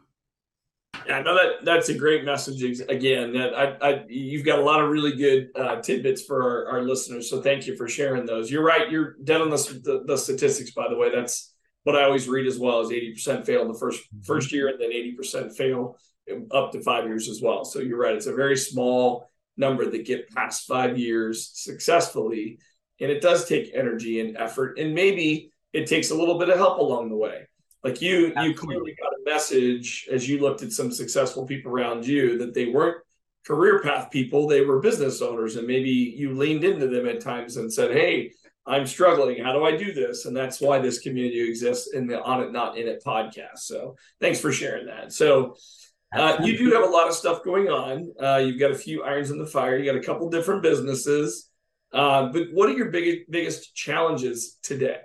Yeah, 1.07 1.21
no, 1.21 1.35
that 1.35 1.65
that's 1.65 1.89
a 1.89 1.95
great 1.95 2.25
message. 2.25 2.63
Again, 2.89 3.33
that 3.35 3.55
I, 3.55 3.77
I 3.81 4.05
you've 4.09 4.45
got 4.45 4.59
a 4.59 4.63
lot 4.63 4.83
of 4.83 4.91
really 4.91 5.17
good 5.17 5.51
uh, 5.55 5.81
tidbits 5.81 6.23
for 6.23 6.43
our, 6.43 6.79
our, 6.79 6.83
listeners. 6.83 7.29
So 7.29 7.43
thank 7.43 7.67
you 7.67 7.77
for 7.77 7.89
sharing 7.89 8.25
those. 8.25 8.51
You're 8.51 8.65
right. 8.65 8.91
You're 8.91 9.17
dead 9.25 9.41
on 9.41 9.51
the, 9.51 9.57
the, 9.85 10.05
the 10.07 10.17
statistics. 10.17 10.71
By 10.71 10.89
the 10.89 10.97
way, 10.97 11.15
that's 11.15 11.55
what 11.83 11.97
I 11.97 12.05
always 12.05 12.29
read 12.29 12.47
as 12.47 12.59
well. 12.59 12.81
Is 12.81 12.91
eighty 12.91 13.13
percent 13.13 13.45
fail 13.47 13.63
in 13.63 13.69
the 13.69 13.79
first 13.79 14.03
mm-hmm. 14.03 14.23
first 14.23 14.53
year, 14.53 14.69
and 14.69 14.81
then 14.81 14.93
eighty 14.93 15.13
percent 15.13 15.55
fail 15.57 15.99
up 16.51 16.73
to 16.73 16.81
five 16.81 17.05
years 17.05 17.29
as 17.29 17.41
well. 17.43 17.65
So 17.65 17.81
you're 17.81 17.99
right. 17.99 18.15
It's 18.15 18.27
a 18.27 18.35
very 18.35 18.57
small 18.57 19.31
number 19.57 19.89
that 19.91 20.07
get 20.07 20.31
past 20.31 20.67
five 20.67 20.99
years 20.99 21.51
successfully, 21.55 22.59
and 23.01 23.11
it 23.11 23.21
does 23.21 23.47
take 23.47 23.73
energy 23.75 24.21
and 24.21 24.37
effort, 24.37 24.79
and 24.79 24.95
maybe 24.95 25.53
it 25.73 25.87
takes 25.87 26.11
a 26.11 26.15
little 26.15 26.39
bit 26.39 26.49
of 26.49 26.57
help 26.57 26.79
along 26.79 27.09
the 27.11 27.17
way. 27.17 27.47
Like 27.83 28.01
you, 28.01 28.29
Absolutely. 28.29 28.49
you 28.49 28.55
clearly 28.55 28.97
got 29.01 29.14
message 29.25 30.09
as 30.11 30.29
you 30.29 30.41
looked 30.41 30.63
at 30.63 30.73
some 30.73 30.91
successful 30.93 31.47
people 31.47 31.73
around 31.73 32.07
you 32.07 32.39
that 32.39 32.55
they 32.55 32.67
weren't 32.67 33.03
career 33.45 33.81
path 33.83 34.11
people; 34.11 34.47
they 34.47 34.63
were 34.63 34.81
business 34.81 35.23
owners, 35.23 35.57
and 35.57 35.67
maybe 35.67 35.91
you 35.91 36.35
leaned 36.35 36.65
into 36.65 36.89
them 36.89 37.07
at 37.07 37.21
times 37.21 37.57
and 37.57 37.73
said, 37.73 37.91
"Hey, 37.91 38.33
I'm 38.67 38.87
struggling. 38.87 39.43
How 39.43 39.53
do 39.53 39.65
I 39.65 39.77
do 39.77 39.93
this?" 39.93 40.25
And 40.25 40.37
that's 40.37 40.61
why 40.61 40.79
this 40.79 40.99
community 41.01 41.41
exists 41.49 41.93
in 41.93 42.07
the 42.07 42.23
On 42.23 42.43
It 42.43 42.53
Not 42.53 42.79
In 42.79 42.89
It 42.89 43.03
podcast. 43.05 43.59
So, 43.59 43.97
thanks 44.21 44.41
for 44.41 44.53
sharing 44.53 44.87
that. 44.87 45.13
So. 45.13 45.57
Uh, 46.17 46.37
you 46.45 46.57
do 46.57 46.71
have 46.71 46.85
a 46.85 46.87
lot 46.87 47.09
of 47.09 47.15
stuff 47.15 47.43
going 47.43 47.67
on. 47.67 48.13
Uh, 48.23 48.37
you've 48.37 48.61
got 48.61 48.71
a 48.71 48.75
few 48.77 49.03
irons 49.03 49.33
in 49.33 49.39
the 49.39 49.45
fire. 49.45 49.77
You 49.77 49.85
got 49.85 50.01
a 50.01 50.05
couple 50.05 50.31
different 50.31 50.63
businesses. 50.63 51.51
Uh, 51.95 52.27
but 52.33 52.49
what 52.53 52.69
are 52.69 52.73
your 52.73 52.91
biggest 52.91 53.31
biggest 53.31 53.75
challenges 53.75 54.59
today? 54.63 55.01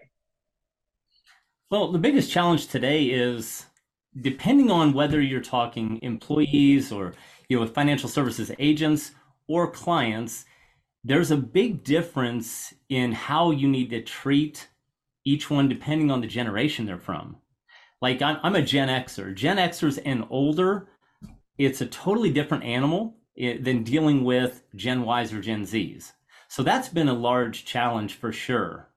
Well, 1.70 1.92
the 1.92 2.00
biggest 2.00 2.32
challenge 2.32 2.68
today 2.68 3.06
is 3.06 3.64
depending 4.22 4.72
on 4.72 4.94
whether 4.94 5.22
you're 5.22 5.42
talking 5.42 6.00
employees 6.02 6.92
or 6.92 7.14
you 7.48 7.60
know 7.60 7.66
financial 7.68 8.10
services 8.10 8.52
agents 8.60 9.12
or 9.48 9.70
clients, 9.70 10.46
there's 11.04 11.32
a 11.32 11.38
big 11.38 11.84
difference 11.84 12.74
in 12.90 13.12
how 13.12 13.52
you 13.52 13.68
need 13.68 13.90
to 13.90 14.02
treat 14.02 14.68
each 15.26 15.50
one 15.50 15.70
depending 15.70 16.12
on 16.12 16.22
the 16.22 16.28
generation 16.28 16.86
they're 16.86 16.98
from. 16.98 17.38
Like 18.02 18.22
I'm, 18.22 18.38
I'm 18.44 18.56
a 18.56 18.62
Gen 18.62 18.88
Xer. 18.88 19.34
Gen 19.34 19.58
Xers 19.58 20.00
and 20.06 20.26
older, 20.30 20.88
it's 21.58 21.82
a 21.82 21.86
totally 21.86 22.32
different 22.32 22.64
animal 22.64 23.18
eh, 23.38 23.58
than 23.60 23.84
dealing 23.84 24.24
with 24.24 24.64
Gen 24.76 25.04
Ys 25.04 25.34
or 25.34 25.42
Gen 25.42 25.64
Zs. 25.64 26.14
So 26.48 26.64
that's 26.64 26.90
been 26.90 27.10
a 27.10 27.14
large 27.14 27.66
challenge 27.66 28.16
for 28.16 28.32
sure. 28.32 28.90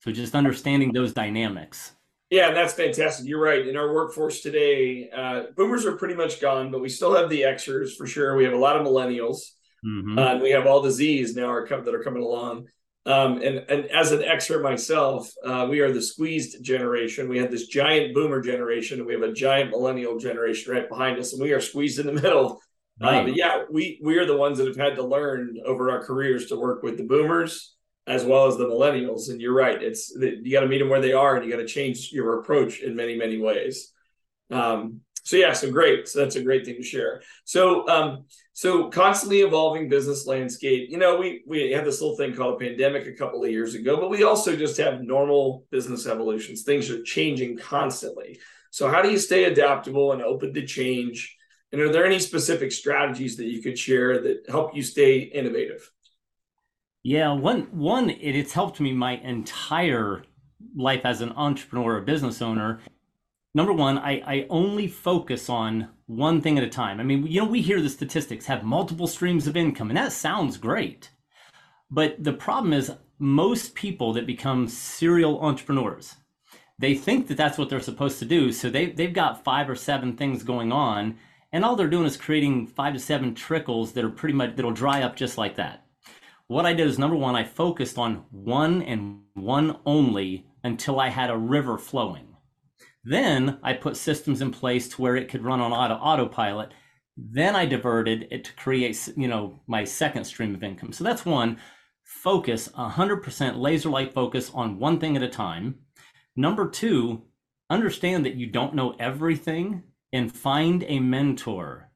So 0.00 0.10
just 0.10 0.34
understanding 0.34 0.92
those 0.92 1.12
dynamics. 1.12 1.92
Yeah, 2.32 2.48
and 2.48 2.56
that's 2.56 2.72
fantastic. 2.72 3.28
You're 3.28 3.42
right. 3.42 3.68
In 3.68 3.76
our 3.76 3.92
workforce 3.92 4.40
today, 4.40 5.10
uh, 5.14 5.52
boomers 5.54 5.84
are 5.84 5.98
pretty 5.98 6.14
much 6.14 6.40
gone, 6.40 6.70
but 6.70 6.80
we 6.80 6.88
still 6.88 7.14
have 7.14 7.28
the 7.28 7.42
Xers 7.42 7.94
for 7.94 8.06
sure. 8.06 8.34
We 8.36 8.44
have 8.44 8.54
a 8.54 8.58
lot 8.58 8.74
of 8.74 8.86
millennials, 8.86 9.50
mm-hmm. 9.84 10.18
uh, 10.18 10.32
and 10.32 10.40
we 10.40 10.52
have 10.52 10.66
all 10.66 10.80
the 10.80 10.88
Zs 10.88 11.36
now 11.36 11.50
are 11.50 11.66
come, 11.66 11.84
that 11.84 11.94
are 11.94 12.02
coming 12.02 12.22
along. 12.22 12.68
Um, 13.04 13.42
and 13.42 13.58
and 13.68 13.84
as 13.90 14.12
an 14.12 14.22
expert 14.22 14.62
myself, 14.62 15.30
uh, 15.44 15.66
we 15.68 15.80
are 15.80 15.92
the 15.92 16.00
squeezed 16.00 16.64
generation. 16.64 17.28
We 17.28 17.36
have 17.36 17.50
this 17.50 17.66
giant 17.66 18.14
boomer 18.14 18.40
generation, 18.40 18.96
and 18.96 19.06
we 19.06 19.12
have 19.12 19.22
a 19.22 19.34
giant 19.34 19.68
millennial 19.68 20.18
generation 20.18 20.72
right 20.72 20.88
behind 20.88 21.18
us, 21.18 21.34
and 21.34 21.42
we 21.42 21.52
are 21.52 21.60
squeezed 21.60 21.98
in 21.98 22.06
the 22.06 22.14
middle. 22.22 22.62
Right. 22.98 23.20
Uh, 23.20 23.24
but 23.24 23.36
yeah, 23.36 23.64
we 23.70 24.00
we 24.02 24.16
are 24.16 24.24
the 24.24 24.38
ones 24.38 24.56
that 24.56 24.68
have 24.68 24.76
had 24.76 24.96
to 24.96 25.02
learn 25.02 25.58
over 25.66 25.90
our 25.90 26.02
careers 26.02 26.46
to 26.46 26.56
work 26.56 26.82
with 26.82 26.96
the 26.96 27.04
boomers 27.04 27.74
as 28.06 28.24
well 28.24 28.46
as 28.46 28.56
the 28.56 28.66
millennials. 28.66 29.30
And 29.30 29.40
you're 29.40 29.54
right; 29.54 29.82
it's 29.82 30.14
you 30.16 30.52
got 30.52 30.60
to 30.60 30.68
meet 30.68 30.78
them 30.78 30.88
where 30.88 31.00
they 31.00 31.12
are, 31.12 31.36
and 31.36 31.44
you 31.44 31.50
got 31.50 31.60
to 31.60 31.66
change 31.66 32.10
your 32.12 32.40
approach 32.40 32.80
in 32.80 32.96
many 32.96 33.16
many 33.16 33.38
ways. 33.38 33.92
Um, 34.50 35.00
so 35.24 35.36
yeah, 35.36 35.52
so 35.52 35.70
great. 35.70 36.08
So 36.08 36.18
that's 36.18 36.36
a 36.36 36.42
great 36.42 36.64
thing 36.64 36.76
to 36.76 36.82
share. 36.82 37.22
So 37.44 37.88
um, 37.88 38.24
so 38.52 38.90
constantly 38.90 39.40
evolving 39.40 39.88
business 39.88 40.26
landscape. 40.26 40.88
You 40.90 40.98
know, 40.98 41.16
we 41.16 41.42
we 41.46 41.70
had 41.70 41.84
this 41.84 42.00
little 42.00 42.16
thing 42.16 42.34
called 42.34 42.60
a 42.60 42.64
pandemic 42.64 43.06
a 43.06 43.12
couple 43.12 43.42
of 43.42 43.50
years 43.50 43.74
ago, 43.74 43.96
but 43.98 44.10
we 44.10 44.24
also 44.24 44.56
just 44.56 44.76
have 44.78 45.02
normal 45.02 45.64
business 45.70 46.06
evolutions. 46.06 46.62
Things 46.62 46.90
are 46.90 47.02
changing 47.02 47.56
constantly. 47.56 48.40
So 48.70 48.88
how 48.88 49.02
do 49.02 49.10
you 49.10 49.18
stay 49.18 49.44
adaptable 49.44 50.12
and 50.12 50.22
open 50.22 50.54
to 50.54 50.66
change? 50.66 51.36
And 51.70 51.80
are 51.80 51.92
there 51.92 52.04
any 52.04 52.18
specific 52.18 52.72
strategies 52.72 53.36
that 53.36 53.46
you 53.46 53.62
could 53.62 53.78
share 53.78 54.20
that 54.22 54.48
help 54.48 54.74
you 54.74 54.82
stay 54.82 55.18
innovative? 55.18 55.90
Yeah, 57.04 57.32
one 57.32 57.62
one 57.72 58.10
it, 58.10 58.36
it's 58.36 58.52
helped 58.52 58.80
me 58.80 58.92
my 58.92 59.16
entire 59.16 60.24
life 60.76 61.02
as 61.04 61.20
an 61.20 61.32
entrepreneur 61.32 61.96
or 61.96 62.00
business 62.00 62.40
owner 62.40 62.80
number 63.54 63.72
one, 63.72 63.98
I, 63.98 64.22
I 64.26 64.46
only 64.48 64.86
focus 64.86 65.48
on 65.48 65.88
one 66.06 66.40
thing 66.40 66.58
at 66.58 66.64
a 66.64 66.68
time. 66.68 67.00
I 67.00 67.02
mean, 67.02 67.26
you 67.26 67.40
know, 67.40 67.46
we 67.46 67.62
hear 67.62 67.80
the 67.80 67.88
statistics 67.88 68.46
have 68.46 68.64
multiple 68.64 69.06
streams 69.06 69.46
of 69.46 69.56
income, 69.56 69.90
and 69.90 69.96
that 69.96 70.12
sounds 70.12 70.56
great. 70.56 71.10
But 71.90 72.22
the 72.22 72.32
problem 72.32 72.72
is, 72.72 72.92
most 73.18 73.74
people 73.74 74.12
that 74.14 74.26
become 74.26 74.68
serial 74.68 75.40
entrepreneurs, 75.40 76.16
they 76.78 76.94
think 76.94 77.28
that 77.28 77.36
that's 77.36 77.58
what 77.58 77.68
they're 77.68 77.80
supposed 77.80 78.18
to 78.18 78.24
do. 78.24 78.50
So 78.50 78.68
they, 78.68 78.86
they've 78.86 79.12
got 79.12 79.44
five 79.44 79.68
or 79.70 79.76
seven 79.76 80.16
things 80.16 80.42
going 80.42 80.72
on, 80.72 81.18
and 81.52 81.64
all 81.64 81.76
they're 81.76 81.88
doing 81.88 82.06
is 82.06 82.16
creating 82.16 82.66
five 82.66 82.94
to 82.94 82.98
seven 82.98 83.34
trickles 83.34 83.92
that 83.92 84.04
are 84.04 84.10
pretty 84.10 84.34
much, 84.34 84.56
that'll 84.56 84.72
dry 84.72 85.02
up 85.02 85.14
just 85.14 85.38
like 85.38 85.56
that. 85.56 85.81
What 86.52 86.66
I 86.66 86.74
did 86.74 86.86
is 86.86 86.98
number 86.98 87.16
one, 87.16 87.34
I 87.34 87.44
focused 87.44 87.96
on 87.96 88.26
one 88.30 88.82
and 88.82 89.22
one 89.32 89.78
only 89.86 90.48
until 90.62 91.00
I 91.00 91.08
had 91.08 91.30
a 91.30 91.36
river 91.36 91.78
flowing. 91.78 92.36
Then 93.02 93.58
I 93.62 93.72
put 93.72 93.96
systems 93.96 94.42
in 94.42 94.50
place 94.50 94.86
to 94.90 95.00
where 95.00 95.16
it 95.16 95.30
could 95.30 95.46
run 95.46 95.60
on 95.60 95.72
auto 95.72 95.94
autopilot. 95.94 96.74
Then 97.16 97.56
I 97.56 97.64
diverted 97.64 98.28
it 98.30 98.44
to 98.44 98.52
create, 98.52 99.14
you 99.16 99.28
know, 99.28 99.60
my 99.66 99.84
second 99.84 100.24
stream 100.24 100.54
of 100.54 100.62
income. 100.62 100.92
So 100.92 101.04
that's 101.04 101.24
one. 101.24 101.56
Focus 102.04 102.68
100% 102.68 103.56
laser 103.56 103.88
light 103.88 104.12
focus 104.12 104.50
on 104.52 104.78
one 104.78 105.00
thing 105.00 105.16
at 105.16 105.22
a 105.22 105.30
time. 105.30 105.76
Number 106.36 106.68
two, 106.68 107.22
understand 107.70 108.26
that 108.26 108.34
you 108.34 108.46
don't 108.46 108.74
know 108.74 108.94
everything 108.98 109.84
and 110.12 110.30
find 110.30 110.84
a 110.86 111.00
mentor. 111.00 111.91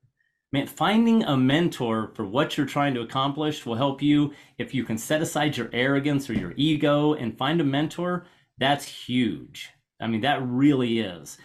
Man, 0.57 0.67
finding 0.67 1.23
a 1.25 1.37
mentor 1.37 2.13
for 2.15 2.25
what 2.25 2.57
you're 2.57 2.65
trying 2.65 2.95
to 2.95 3.03
accomplish 3.03 3.67
will 3.67 3.75
help 3.75 4.01
you. 4.01 4.33
If 4.57 4.73
you 4.73 4.85
can 4.85 4.97
set 4.97 5.21
aside 5.21 5.55
your 5.55 5.69
arrogance 5.71 6.31
or 6.31 6.33
your 6.33 6.55
ego 6.57 7.13
and 7.13 7.37
find 7.37 7.61
a 7.61 7.65
mentor, 7.65 8.25
that's 8.57 8.87
huge. 8.87 9.69
I 10.01 10.07
mean, 10.07 10.23
that 10.23 10.43
really 10.43 11.01
is. 11.01 11.37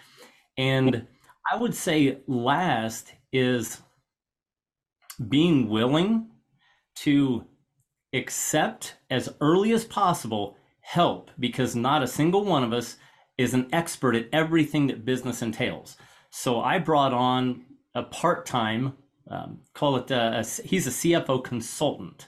And 0.57 1.05
I 1.51 1.57
would 1.57 1.75
say 1.75 2.19
last 2.25 3.13
is 3.33 3.81
being 5.27 5.67
willing 5.67 6.29
to 6.99 7.43
accept 8.13 8.95
as 9.09 9.27
early 9.41 9.73
as 9.73 9.83
possible 9.83 10.55
help 10.79 11.31
because 11.37 11.75
not 11.75 12.01
a 12.01 12.07
single 12.07 12.45
one 12.45 12.63
of 12.63 12.71
us 12.71 12.95
is 13.37 13.53
an 13.53 13.67
expert 13.73 14.15
at 14.15 14.29
everything 14.31 14.87
that 14.87 15.03
business 15.03 15.41
entails. 15.41 15.97
So 16.29 16.61
I 16.61 16.79
brought 16.79 17.11
on 17.11 17.65
a 17.93 18.03
part 18.03 18.45
time, 18.45 18.93
um, 19.31 19.59
call 19.73 19.95
it, 19.97 20.11
a, 20.11 20.39
a, 20.39 20.67
he's 20.67 20.87
a 20.87 20.91
CFO 20.91 21.43
consultant. 21.43 22.27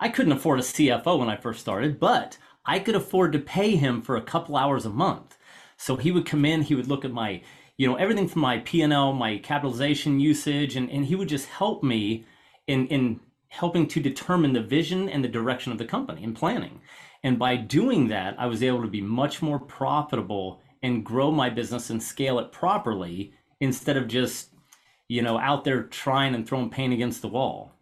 I 0.00 0.08
couldn't 0.08 0.32
afford 0.32 0.58
a 0.58 0.62
CFO 0.62 1.18
when 1.18 1.28
I 1.28 1.36
first 1.36 1.60
started, 1.60 2.00
but 2.00 2.36
I 2.66 2.78
could 2.78 2.94
afford 2.96 3.32
to 3.32 3.38
pay 3.38 3.76
him 3.76 4.02
for 4.02 4.16
a 4.16 4.22
couple 4.22 4.56
hours 4.56 4.84
a 4.84 4.90
month. 4.90 5.38
So 5.76 5.96
he 5.96 6.12
would 6.12 6.26
come 6.26 6.44
in, 6.44 6.62
he 6.62 6.74
would 6.74 6.88
look 6.88 7.04
at 7.04 7.12
my, 7.12 7.42
you 7.76 7.86
know, 7.88 7.96
everything 7.96 8.28
from 8.28 8.42
my 8.42 8.58
P&L, 8.58 9.12
my 9.12 9.38
capitalization 9.38 10.20
usage, 10.20 10.76
and, 10.76 10.90
and 10.90 11.06
he 11.06 11.14
would 11.14 11.28
just 11.28 11.48
help 11.48 11.82
me 11.82 12.24
in, 12.66 12.86
in 12.88 13.20
helping 13.48 13.86
to 13.86 14.00
determine 14.00 14.52
the 14.52 14.62
vision 14.62 15.08
and 15.08 15.22
the 15.22 15.28
direction 15.28 15.72
of 15.72 15.78
the 15.78 15.84
company 15.84 16.24
and 16.24 16.34
planning. 16.36 16.80
And 17.22 17.38
by 17.38 17.56
doing 17.56 18.08
that, 18.08 18.34
I 18.38 18.46
was 18.46 18.62
able 18.62 18.82
to 18.82 18.88
be 18.88 19.00
much 19.00 19.42
more 19.42 19.58
profitable 19.58 20.60
and 20.82 21.04
grow 21.04 21.30
my 21.30 21.50
business 21.50 21.90
and 21.90 22.02
scale 22.02 22.38
it 22.38 22.50
properly 22.50 23.32
instead 23.60 23.96
of 23.96 24.08
just, 24.08 24.50
you 25.12 25.20
know, 25.20 25.38
out 25.38 25.62
there 25.62 25.82
trying 25.82 26.34
and 26.34 26.48
throwing 26.48 26.70
paint 26.70 26.94
against 26.94 27.20
the 27.20 27.28
wall. 27.28 27.74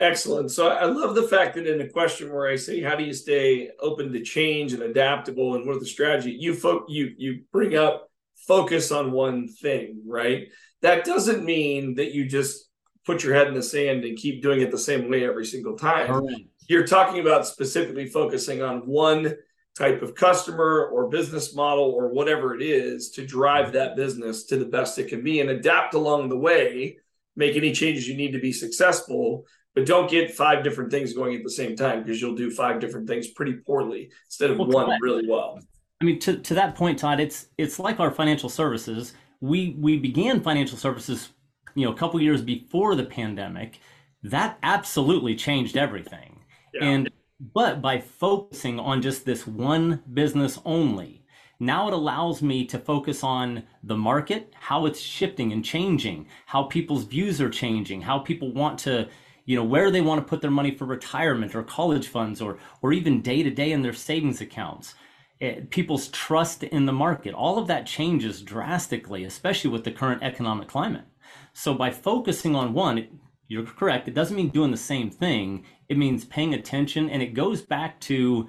Excellent. 0.00 0.50
So 0.50 0.68
I 0.68 0.86
love 0.86 1.14
the 1.14 1.28
fact 1.28 1.56
that 1.56 1.66
in 1.66 1.76
the 1.76 1.88
question 1.88 2.32
where 2.32 2.48
I 2.48 2.56
say, 2.56 2.80
"How 2.80 2.96
do 2.96 3.04
you 3.04 3.12
stay 3.12 3.70
open 3.80 4.12
to 4.12 4.22
change 4.22 4.72
and 4.72 4.82
adaptable?" 4.82 5.56
and 5.56 5.66
what 5.66 5.76
are 5.76 5.80
the 5.80 5.86
strategy, 5.86 6.32
you 6.32 6.54
fo- 6.54 6.86
you 6.88 7.14
you 7.18 7.42
bring 7.52 7.76
up 7.76 8.08
focus 8.46 8.90
on 8.90 9.12
one 9.12 9.46
thing, 9.48 10.02
right? 10.06 10.48
That 10.80 11.04
doesn't 11.04 11.44
mean 11.44 11.96
that 11.96 12.14
you 12.14 12.24
just 12.24 12.64
put 13.04 13.22
your 13.22 13.34
head 13.34 13.48
in 13.48 13.54
the 13.54 13.62
sand 13.62 14.04
and 14.04 14.16
keep 14.16 14.42
doing 14.42 14.62
it 14.62 14.70
the 14.70 14.78
same 14.78 15.10
way 15.10 15.24
every 15.24 15.44
single 15.44 15.76
time. 15.76 16.10
Right. 16.10 16.46
You're 16.66 16.86
talking 16.86 17.20
about 17.20 17.46
specifically 17.46 18.06
focusing 18.06 18.62
on 18.62 18.86
one 18.86 19.34
type 19.76 20.02
of 20.02 20.14
customer 20.14 20.86
or 20.92 21.08
business 21.08 21.54
model 21.54 21.84
or 21.84 22.08
whatever 22.08 22.54
it 22.54 22.62
is 22.62 23.10
to 23.10 23.26
drive 23.26 23.72
that 23.72 23.94
business 23.94 24.44
to 24.44 24.56
the 24.56 24.64
best 24.64 24.98
it 24.98 25.08
can 25.08 25.22
be 25.22 25.40
and 25.40 25.50
adapt 25.50 25.94
along 25.94 26.28
the 26.28 26.36
way 26.36 26.96
make 27.36 27.56
any 27.56 27.72
changes 27.72 28.08
you 28.08 28.16
need 28.16 28.32
to 28.32 28.40
be 28.40 28.52
successful 28.52 29.44
but 29.76 29.84
don't 29.84 30.10
get 30.10 30.34
five 30.34 30.64
different 30.64 30.90
things 30.90 31.12
going 31.12 31.36
at 31.36 31.44
the 31.44 31.50
same 31.50 31.76
time 31.76 32.02
because 32.02 32.20
you'll 32.20 32.34
do 32.34 32.50
five 32.50 32.80
different 32.80 33.06
things 33.06 33.28
pretty 33.28 33.52
poorly 33.52 34.10
instead 34.24 34.50
of 34.50 34.58
well, 34.58 34.68
one 34.68 34.98
really 35.02 35.28
well. 35.28 35.60
I 36.00 36.04
mean, 36.04 36.18
to, 36.20 36.38
to 36.38 36.54
that 36.54 36.74
point, 36.74 36.98
Todd, 36.98 37.20
it's 37.20 37.48
it's 37.58 37.78
like 37.78 38.00
our 38.00 38.10
financial 38.10 38.48
services. 38.48 39.12
We 39.40 39.76
we 39.78 39.98
began 39.98 40.40
financial 40.40 40.78
services, 40.78 41.28
you 41.74 41.84
know, 41.84 41.92
a 41.92 41.96
couple 41.96 42.20
years 42.22 42.40
before 42.40 42.94
the 42.94 43.04
pandemic. 43.04 43.80
That 44.22 44.58
absolutely 44.62 45.36
changed 45.36 45.76
everything. 45.76 46.40
Yeah. 46.72 46.84
And 46.84 47.10
but 47.38 47.82
by 47.82 47.98
focusing 47.98 48.80
on 48.80 49.02
just 49.02 49.24
this 49.24 49.46
one 49.46 50.02
business 50.12 50.58
only, 50.64 51.24
now 51.58 51.88
it 51.88 51.94
allows 51.94 52.42
me 52.42 52.66
to 52.66 52.78
focus 52.78 53.22
on 53.22 53.64
the 53.82 53.96
market, 53.96 54.52
how 54.54 54.86
it's 54.86 55.00
shifting 55.00 55.52
and 55.52 55.64
changing, 55.64 56.26
how 56.46 56.64
people's 56.64 57.04
views 57.04 57.40
are 57.40 57.50
changing, 57.50 58.02
how 58.02 58.18
people 58.18 58.52
want 58.52 58.78
to 58.80 59.08
you 59.46 59.54
know 59.54 59.64
where 59.64 59.92
they 59.92 60.00
want 60.00 60.20
to 60.20 60.28
put 60.28 60.40
their 60.42 60.50
money 60.50 60.72
for 60.72 60.86
retirement 60.86 61.54
or 61.54 61.62
college 61.62 62.08
funds 62.08 62.42
or 62.42 62.58
or 62.82 62.92
even 62.92 63.22
day 63.22 63.42
to 63.42 63.50
day 63.50 63.72
in 63.72 63.82
their 63.82 63.92
savings 63.92 64.40
accounts. 64.40 64.94
It, 65.38 65.44
eh, 65.44 65.60
people's 65.70 66.08
trust 66.08 66.64
in 66.64 66.86
the 66.86 66.92
market. 66.92 67.32
All 67.32 67.58
of 67.58 67.68
that 67.68 67.86
changes 67.86 68.42
drastically 68.42 69.24
especially 69.24 69.70
with 69.70 69.84
the 69.84 69.92
current 69.92 70.22
economic 70.22 70.68
climate. 70.68 71.04
So 71.52 71.74
by 71.74 71.90
focusing 71.90 72.56
on 72.56 72.74
one 72.74 73.20
you're 73.48 73.64
correct 73.64 74.08
it 74.08 74.14
doesn't 74.14 74.36
mean 74.36 74.48
doing 74.48 74.70
the 74.70 74.76
same 74.76 75.10
thing 75.10 75.64
it 75.88 75.98
means 75.98 76.24
paying 76.24 76.54
attention 76.54 77.08
and 77.10 77.22
it 77.22 77.34
goes 77.34 77.62
back 77.62 77.98
to 78.00 78.48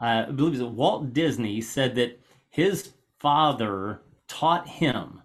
uh, 0.00 0.24
i 0.28 0.30
believe 0.30 0.60
it 0.60 0.68
walt 0.68 1.12
disney 1.12 1.60
said 1.60 1.94
that 1.94 2.20
his 2.50 2.92
father 3.18 4.02
taught 4.28 4.68
him 4.68 5.22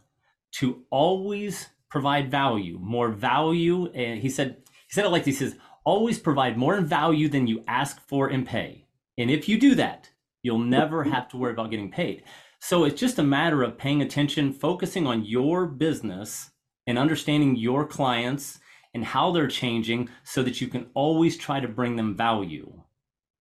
to 0.52 0.84
always 0.90 1.70
provide 1.90 2.30
value 2.30 2.78
more 2.82 3.10
value 3.10 3.88
and 3.94 4.22
he 4.22 4.30
said 4.30 4.58
he 4.88 4.94
said 4.94 5.06
it 5.06 5.10
like 5.10 5.26
this: 5.26 5.40
he 5.40 5.46
says, 5.46 5.58
always 5.84 6.20
provide 6.20 6.58
more 6.58 6.80
value 6.82 7.28
than 7.30 7.48
you 7.48 7.64
ask 7.68 8.00
for 8.08 8.28
and 8.28 8.46
pay. 8.46 8.86
And 9.18 9.30
if 9.30 9.48
you 9.50 9.60
do 9.60 9.76
that, 9.76 10.10
you'll 10.42 10.60
never 10.60 11.04
have 11.04 11.28
to 11.30 11.38
worry 11.38 11.52
about 11.52 11.72
getting 11.72 11.92
paid. 11.92 12.24
So 12.60 12.86
it's 12.86 13.00
just 13.00 13.20
a 13.20 13.24
matter 13.24 13.64
of 13.64 13.78
paying 13.78 14.02
attention, 14.02 14.54
focusing 14.54 15.06
on 15.06 15.26
your 15.26 15.66
business 15.66 16.52
and 16.86 16.98
understanding 16.98 17.56
your 17.56 17.86
clients 17.86 18.60
and 18.98 19.06
how 19.06 19.32
they're 19.32 19.48
changing 19.48 20.10
so 20.24 20.42
that 20.42 20.60
you 20.60 20.68
can 20.68 20.88
always 20.96 21.38
try 21.38 21.60
to 21.60 21.68
bring 21.68 21.96
them 21.96 22.16
value. 22.16 22.74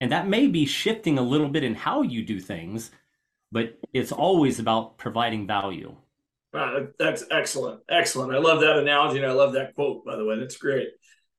And 0.02 0.12
that 0.12 0.28
may 0.28 0.48
be 0.48 0.66
shifting 0.66 1.16
a 1.18 1.22
little 1.22 1.48
bit 1.48 1.64
in 1.64 1.74
how 1.74 2.02
you 2.02 2.22
do 2.22 2.38
things, 2.38 2.90
but 3.50 3.78
it's 3.94 4.12
always 4.12 4.58
about 4.58 4.98
providing 4.98 5.46
value. 5.46 5.96
Wow, 6.52 6.88
that's 6.98 7.24
excellent. 7.30 7.80
Excellent. 7.88 8.34
I 8.34 8.38
love 8.38 8.60
that 8.60 8.76
analogy 8.76 9.16
and 9.16 9.26
I 9.26 9.32
love 9.32 9.54
that 9.54 9.74
quote, 9.74 10.04
by 10.04 10.16
the 10.16 10.26
way. 10.26 10.38
That's 10.38 10.58
great. 10.58 10.88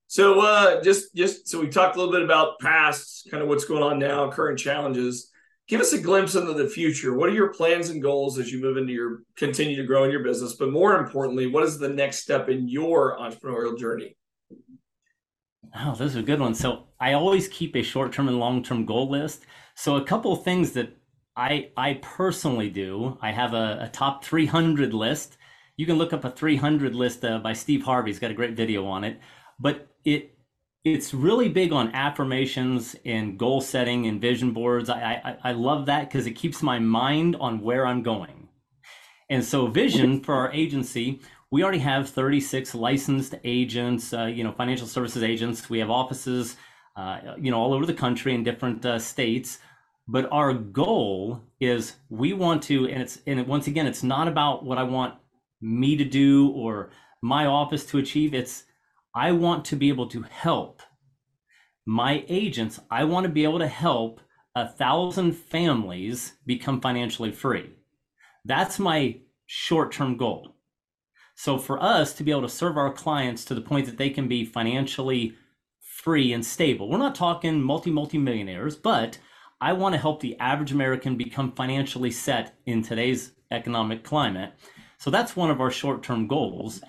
So 0.07 0.39
uh, 0.39 0.81
just 0.81 1.13
just 1.13 1.47
so 1.47 1.61
we 1.61 1.67
talked 1.67 1.95
a 1.95 1.99
little 1.99 2.13
bit 2.13 2.23
about 2.23 2.59
past, 2.59 3.27
kind 3.29 3.43
of 3.43 3.49
what's 3.49 3.65
going 3.65 3.83
on 3.83 3.99
now, 3.99 4.31
current 4.31 4.57
challenges. 4.57 5.31
Give 5.67 5.81
us 5.81 5.91
a 5.91 6.01
glimpse 6.01 6.35
into 6.35 6.53
the 6.53 6.69
future. 6.69 7.13
What 7.13 7.29
are 7.29 7.33
your 7.33 7.53
plans 7.53 7.89
and 7.89 8.01
goals 8.01 8.39
as 8.39 8.51
you 8.51 8.61
move 8.61 8.77
into 8.77 8.93
your 8.93 9.23
continue 9.35 9.75
to 9.75 9.83
grow 9.83 10.05
in 10.05 10.11
your 10.11 10.23
business? 10.23 10.53
But 10.53 10.71
more 10.71 10.97
importantly, 10.97 11.47
what 11.47 11.63
is 11.63 11.77
the 11.77 11.89
next 11.89 12.19
step 12.19 12.47
in 12.47 12.69
your 12.69 13.17
entrepreneurial 13.17 13.77
journey? 13.77 14.15
Oh, 15.75 15.93
those 15.95 16.15
are 16.15 16.21
good 16.21 16.39
ones. 16.39 16.57
So 16.59 16.87
I 16.99 17.13
always 17.13 17.49
keep 17.49 17.75
a 17.75 17.83
short-term 17.83 18.29
and 18.29 18.39
long-term 18.39 18.85
goal 18.85 19.09
list. 19.09 19.45
So 19.75 19.97
a 19.97 20.03
couple 20.03 20.31
of 20.31 20.43
things 20.43 20.71
that 20.71 20.95
I 21.35 21.69
I 21.75 21.99
personally 22.01 22.69
do. 22.69 23.17
I 23.21 23.31
have 23.31 23.53
a, 23.53 23.79
a 23.83 23.89
top 23.89 24.23
300 24.23 24.93
list. 24.93 25.37
You 25.75 25.85
can 25.85 25.97
look 25.97 26.13
up 26.13 26.23
a 26.23 26.31
300 26.31 26.95
list 26.95 27.25
uh, 27.25 27.39
by 27.39 27.53
Steve 27.53 27.83
Harvey. 27.83 28.09
He's 28.09 28.19
got 28.19 28.31
a 28.31 28.33
great 28.33 28.55
video 28.55 28.85
on 28.85 29.03
it. 29.03 29.19
But 29.59 29.87
it 30.05 30.36
it's 30.93 31.13
really 31.13 31.49
big 31.49 31.71
on 31.71 31.93
affirmations 31.93 32.95
and 33.05 33.37
goal 33.37 33.61
setting 33.61 34.07
and 34.07 34.21
vision 34.21 34.51
boards. 34.51 34.89
I 34.89 35.21
I, 35.23 35.49
I 35.49 35.51
love 35.51 35.85
that 35.87 36.09
because 36.09 36.27
it 36.27 36.31
keeps 36.31 36.61
my 36.61 36.79
mind 36.79 37.35
on 37.39 37.61
where 37.61 37.85
I'm 37.85 38.03
going. 38.03 38.49
And 39.29 39.43
so 39.43 39.67
vision 39.67 40.21
for 40.21 40.35
our 40.35 40.51
agency, 40.53 41.19
we 41.51 41.63
already 41.63 41.79
have 41.79 42.09
36 42.09 42.75
licensed 42.75 43.35
agents, 43.43 44.13
uh, 44.13 44.25
you 44.25 44.43
know, 44.43 44.51
financial 44.51 44.87
services 44.87 45.23
agents. 45.23 45.69
We 45.69 45.79
have 45.79 45.89
offices, 45.89 46.57
uh, 46.95 47.35
you 47.37 47.51
know, 47.51 47.59
all 47.59 47.73
over 47.73 47.85
the 47.85 47.93
country 47.93 48.33
in 48.33 48.43
different 48.43 48.85
uh, 48.85 48.99
states. 48.99 49.59
But 50.07 50.31
our 50.31 50.53
goal 50.53 51.41
is 51.59 51.95
we 52.09 52.33
want 52.33 52.63
to, 52.63 52.87
and 52.87 53.01
it's, 53.01 53.19
and 53.27 53.45
once 53.47 53.67
again, 53.67 53.87
it's 53.87 54.03
not 54.03 54.27
about 54.27 54.63
what 54.63 54.77
I 54.77 54.83
want 54.83 55.15
me 55.61 55.97
to 55.97 56.05
do 56.05 56.49
or 56.51 56.91
my 57.21 57.45
office 57.45 57.85
to 57.87 57.97
achieve. 57.97 58.33
It's, 58.33 58.63
I 59.17 59.31
want 59.31 59.65
to 59.65 59.75
be 59.75 59.89
able 59.89 60.07
to 60.09 60.21
help 60.21 60.83
my 61.87 62.23
agents. 62.29 62.79
I 62.91 63.03
want 63.05 63.23
to 63.23 63.31
be 63.31 63.45
able 63.45 63.57
to 63.57 63.67
help 63.67 64.21
a 64.53 64.67
thousand 64.67 65.31
families 65.31 66.33
become 66.45 66.79
financially 66.79 67.31
free. 67.31 67.71
That's 68.45 68.77
my 68.77 69.17
short 69.47 69.91
term 69.91 70.17
goal. 70.17 70.55
So, 71.33 71.57
for 71.57 71.81
us 71.81 72.13
to 72.13 72.23
be 72.23 72.29
able 72.29 72.43
to 72.43 72.49
serve 72.49 72.77
our 72.77 72.93
clients 72.93 73.43
to 73.45 73.55
the 73.55 73.61
point 73.61 73.87
that 73.87 73.97
they 73.97 74.11
can 74.11 74.27
be 74.27 74.45
financially 74.45 75.33
free 75.79 76.31
and 76.31 76.45
stable, 76.45 76.87
we're 76.87 76.99
not 76.99 77.15
talking 77.15 77.59
multi, 77.59 77.89
multi 77.89 78.19
millionaires, 78.19 78.75
but 78.75 79.17
I 79.59 79.73
want 79.73 79.95
to 79.95 79.99
help 79.99 80.19
the 80.19 80.37
average 80.39 80.71
American 80.71 81.17
become 81.17 81.53
financially 81.53 82.11
set 82.11 82.53
in 82.67 82.83
today's 82.83 83.31
economic 83.49 84.03
climate. 84.03 84.53
So 84.99 85.09
that's 85.09 85.35
one 85.35 85.49
of 85.49 85.59
our 85.59 85.71
short 85.71 86.03
term 86.03 86.27
goals. 86.27 86.83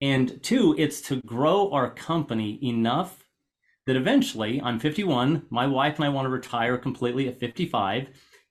And 0.00 0.42
two, 0.42 0.74
it's 0.78 1.00
to 1.02 1.20
grow 1.22 1.70
our 1.72 1.90
company 1.90 2.58
enough 2.62 3.24
that 3.86 3.96
eventually 3.96 4.60
I'm 4.62 4.78
51, 4.78 5.46
my 5.50 5.66
wife 5.66 5.96
and 5.96 6.04
I 6.04 6.10
want 6.10 6.26
to 6.26 6.30
retire 6.30 6.78
completely 6.78 7.28
at 7.28 7.40
55, 7.40 8.08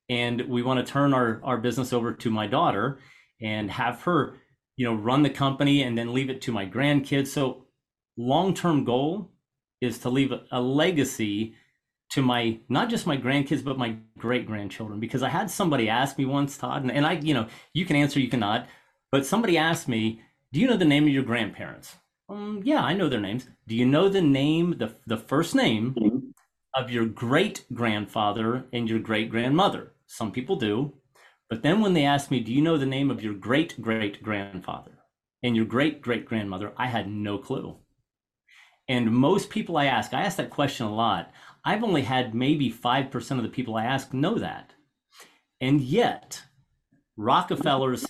and 0.10 0.42
we 0.42 0.62
want 0.62 0.86
to 0.86 0.92
turn 0.92 1.14
our, 1.14 1.40
our 1.44 1.58
business 1.58 1.94
over 1.94 2.14
to 2.14 2.30
my 2.30 2.48
daughter 2.48 3.00
and 3.42 3.72
have 3.72 4.02
her, 4.04 4.38
you 4.76 4.86
know, 4.86 4.94
run 4.94 5.24
the 5.24 5.30
company 5.30 5.84
and 5.84 5.98
then 5.98 6.14
leave 6.14 6.30
it 6.30 6.42
to 6.42 6.52
my 6.52 6.66
grandkids. 6.66 7.28
So 7.28 7.66
long 8.18 8.54
term 8.54 8.84
goal 8.84 9.32
is 9.82 10.00
to 10.00 10.10
leave 10.10 10.32
a, 10.32 10.44
a 10.52 10.62
legacy 10.62 11.56
to 12.10 12.22
my 12.22 12.60
not 12.70 12.90
just 12.90 13.08
my 13.08 13.18
grandkids 13.18 13.64
but 13.64 13.78
my 13.78 13.96
great 14.18 14.46
grandchildren 14.46 15.00
because 15.00 15.24
i 15.24 15.30
had 15.30 15.50
somebody 15.50 15.88
ask 15.88 16.18
me 16.18 16.26
once 16.26 16.58
todd 16.58 16.82
and, 16.82 16.92
and 16.92 17.06
i 17.06 17.14
you 17.14 17.34
know 17.34 17.48
you 17.74 17.86
can 17.86 17.96
answer 17.96 18.20
you 18.20 18.28
cannot 18.28 18.68
but 19.12 19.26
somebody 19.26 19.58
asked 19.58 19.88
me 19.88 20.22
do 20.52 20.60
you 20.60 20.68
know 20.68 20.78
the 20.78 20.86
name 20.86 21.04
of 21.04 21.14
your 21.14 21.24
grandparents? 21.24 21.96
Um, 22.30 22.62
yeah 22.64 22.82
i 22.82 22.94
know 22.94 23.10
their 23.10 23.20
names. 23.20 23.48
Do 23.68 23.76
you 23.76 23.86
know 23.86 24.08
the 24.08 24.22
name 24.22 24.78
the, 24.78 24.96
the 25.08 25.18
first 25.18 25.56
name 25.56 25.96
mm-hmm. 25.98 26.18
of 26.76 26.92
your 26.92 27.06
great 27.06 27.66
grandfather 27.74 28.66
and 28.72 28.90
your 28.90 29.00
great 29.00 29.30
grandmother 29.30 29.94
some 30.06 30.32
people 30.32 30.56
do. 30.56 30.94
But 31.50 31.64
then 31.64 31.82
when 31.82 31.94
they 31.94 32.06
asked 32.06 32.30
me 32.32 32.40
do 32.40 32.54
you 32.54 32.62
know 32.62 32.78
the 32.78 32.86
name 32.86 33.10
of 33.10 33.24
your 33.24 33.34
great 33.34 33.82
great 33.82 34.22
grandfather 34.22 35.00
and 35.42 35.56
your 35.56 35.66
great 35.66 36.02
great 36.02 36.26
grandmother 36.26 36.74
i 36.78 36.88
had 36.88 37.10
no 37.10 37.38
clue. 37.38 37.78
And 38.88 39.12
most 39.12 39.50
people 39.50 39.78
i 39.78 39.86
ask 39.86 40.14
i 40.14 40.22
ask 40.22 40.38
that 40.38 40.50
question 40.50 40.86
a 40.86 40.94
lot. 40.94 41.32
I've 41.66 41.84
only 41.84 42.04
had 42.04 42.34
maybe 42.34 42.72
5% 42.72 43.32
of 43.38 43.44
the 43.44 43.50
people 43.50 43.76
I 43.76 43.86
ask 43.86 44.14
know 44.14 44.38
that. 44.40 44.74
And 45.60 45.82
yet, 45.82 46.42
Rockefeller's 47.18 48.06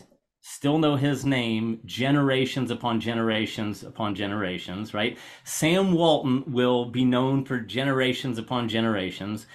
still 0.50 0.80
know 0.80 0.96
his 0.96 1.26
name 1.26 1.80
generations 1.86 2.72
upon 2.72 3.00
generations 3.00 3.84
upon 3.84 4.16
generations, 4.16 4.96
right? 4.96 5.18
Sam 5.44 5.92
Walton 5.92 6.44
will 6.48 6.86
be 6.86 7.06
known 7.06 7.46
for 7.46 7.60
generations 7.60 8.40
upon 8.40 8.68
generations. 8.68 9.46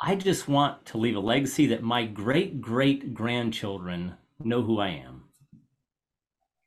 I 0.00 0.14
just 0.16 0.46
want 0.46 0.84
to 0.86 0.98
leave 0.98 1.16
a 1.16 1.20
legacy 1.20 1.66
that 1.68 1.82
my 1.82 2.04
great 2.04 2.60
great 2.60 3.14
grandchildren 3.14 4.14
know 4.40 4.60
who 4.60 4.78
I 4.78 4.88
am. 4.88 5.22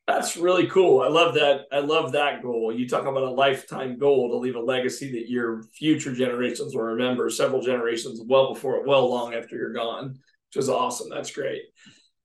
That's 0.08 0.36
really 0.38 0.67
cool. 0.67 1.02
I 1.02 1.10
love 1.10 1.36
that. 1.36 1.65
I 1.71 1.80
love 1.80 2.13
that 2.13 2.41
goal. 2.41 2.73
You 2.73 2.88
talk 2.89 3.06
about 3.06 3.23
a 3.23 3.30
lifetime 3.30 4.00
goal 4.00 4.30
to 4.32 4.38
leave 4.38 4.56
a 4.56 4.60
legacy 4.60 5.12
that 5.12 5.30
your 5.30 5.63
future 5.73 6.13
generations 6.13 6.73
will 6.73 6.84
remember 6.84 7.30
several 7.30 7.62
generations 7.62 8.19
well 8.26 8.54
before, 8.54 8.84
well 8.88 9.08
long 9.08 9.36
after 9.36 9.56
you're 9.56 9.73
gone, 9.73 10.17
which 10.47 10.63
is 10.63 10.69
awesome. 10.69 11.10
That's 11.10 11.32
great. 11.32 11.62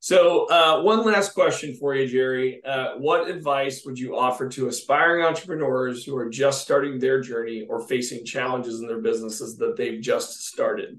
So, 0.02 0.46
uh, 0.46 0.82
one 0.82 1.06
last 1.06 1.32
question 1.32 1.76
for 1.76 1.94
you, 1.94 2.08
Jerry. 2.08 2.60
Uh, 2.64 2.96
what 2.98 3.30
advice 3.30 3.84
would 3.86 3.96
you 3.96 4.18
offer 4.18 4.48
to 4.48 4.66
aspiring 4.66 5.24
entrepreneurs 5.24 6.04
who 6.04 6.16
are 6.16 6.28
just 6.28 6.60
starting 6.60 6.98
their 6.98 7.20
journey 7.20 7.68
or 7.70 7.86
facing 7.86 8.24
challenges 8.24 8.80
in 8.80 8.88
their 8.88 9.00
businesses 9.00 9.56
that 9.58 9.76
they've 9.76 10.00
just 10.00 10.44
started? 10.48 10.98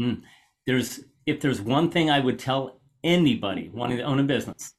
Mm. 0.00 0.22
There's 0.64 1.00
if 1.26 1.40
there's 1.40 1.60
one 1.60 1.90
thing 1.90 2.08
I 2.08 2.20
would 2.20 2.38
tell 2.38 2.80
anybody 3.02 3.68
wanting 3.74 3.96
to 3.96 4.04
own 4.04 4.20
a 4.20 4.22
business, 4.22 4.74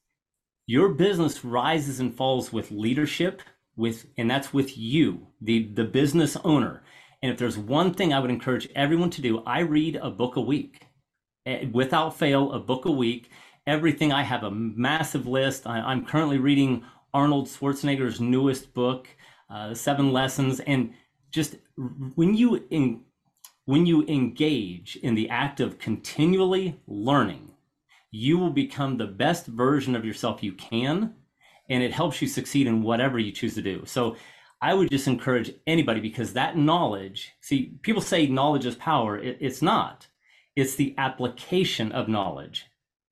your 0.65 0.93
business 0.93 1.43
rises 1.43 1.99
and 1.99 2.15
falls 2.15 2.53
with 2.53 2.71
leadership 2.71 3.41
with 3.75 4.05
and 4.17 4.31
that's 4.31 4.53
with 4.53 4.77
you 4.77 5.27
the 5.41 5.67
the 5.73 5.83
business 5.83 6.37
owner 6.45 6.83
and 7.21 7.29
if 7.29 7.37
there's 7.37 7.57
one 7.57 7.93
thing 7.93 8.13
i 8.13 8.19
would 8.21 8.29
encourage 8.29 8.69
everyone 8.73 9.09
to 9.09 9.21
do 9.21 9.43
i 9.45 9.59
read 9.59 9.97
a 9.97 10.09
book 10.09 10.37
a 10.37 10.41
week 10.41 10.84
without 11.71 12.17
fail 12.17 12.51
a 12.53 12.59
book 12.59 12.85
a 12.85 12.91
week. 12.91 13.29
Everything 13.67 14.11
i 14.11 14.23
have 14.23 14.43
a 14.43 14.51
massive 14.51 15.27
list. 15.27 15.65
I, 15.65 15.91
am 15.91 16.05
currently 16.05 16.37
reading 16.37 16.83
arnold 17.13 17.47
schwarzenegger's 17.47 18.19
newest 18.19 18.73
book 18.73 19.07
uh, 19.49 19.73
seven 19.73 20.11
lessons. 20.11 20.59
And 20.61 20.93
just 21.31 21.55
when 22.15 22.33
you 22.33 22.65
in, 22.69 23.01
when 23.65 23.85
you 23.85 24.05
engage 24.07 24.95
in 24.97 25.15
the 25.15 25.29
act 25.29 25.59
of 25.59 25.79
continually 25.79 26.79
learning 26.87 27.51
you 28.11 28.37
will 28.37 28.51
become 28.51 28.97
the 28.97 29.07
best 29.07 29.45
version 29.45 29.93
of 29.93 30.05
yourself 30.05 30.41
you 30.41 30.53
can 30.53 31.13
and 31.67 31.83
it 31.83 31.91
helps 31.91 32.21
you 32.21 32.27
succeed 32.27 32.65
in 32.65 32.81
whatever 32.81 33.19
you 33.19 33.31
choose 33.31 33.55
to 33.55 33.61
do. 33.61 33.83
So 33.85 34.15
i 34.61 34.73
would 34.73 34.89
just 34.89 35.07
encourage 35.07 35.51
anybody 35.67 35.99
because 35.99 36.31
that 36.33 36.57
knowledge 36.57 37.33
see 37.41 37.77
people 37.81 38.01
say 38.01 38.27
knowledge 38.27 38.65
is 38.65 38.75
power. 38.75 39.17
It, 39.17 39.37
it's 39.41 39.61
not 39.61 40.07
it's 40.55 40.75
the 40.75 40.95
application 40.97 41.91
of 41.91 42.07
knowledge 42.07 42.67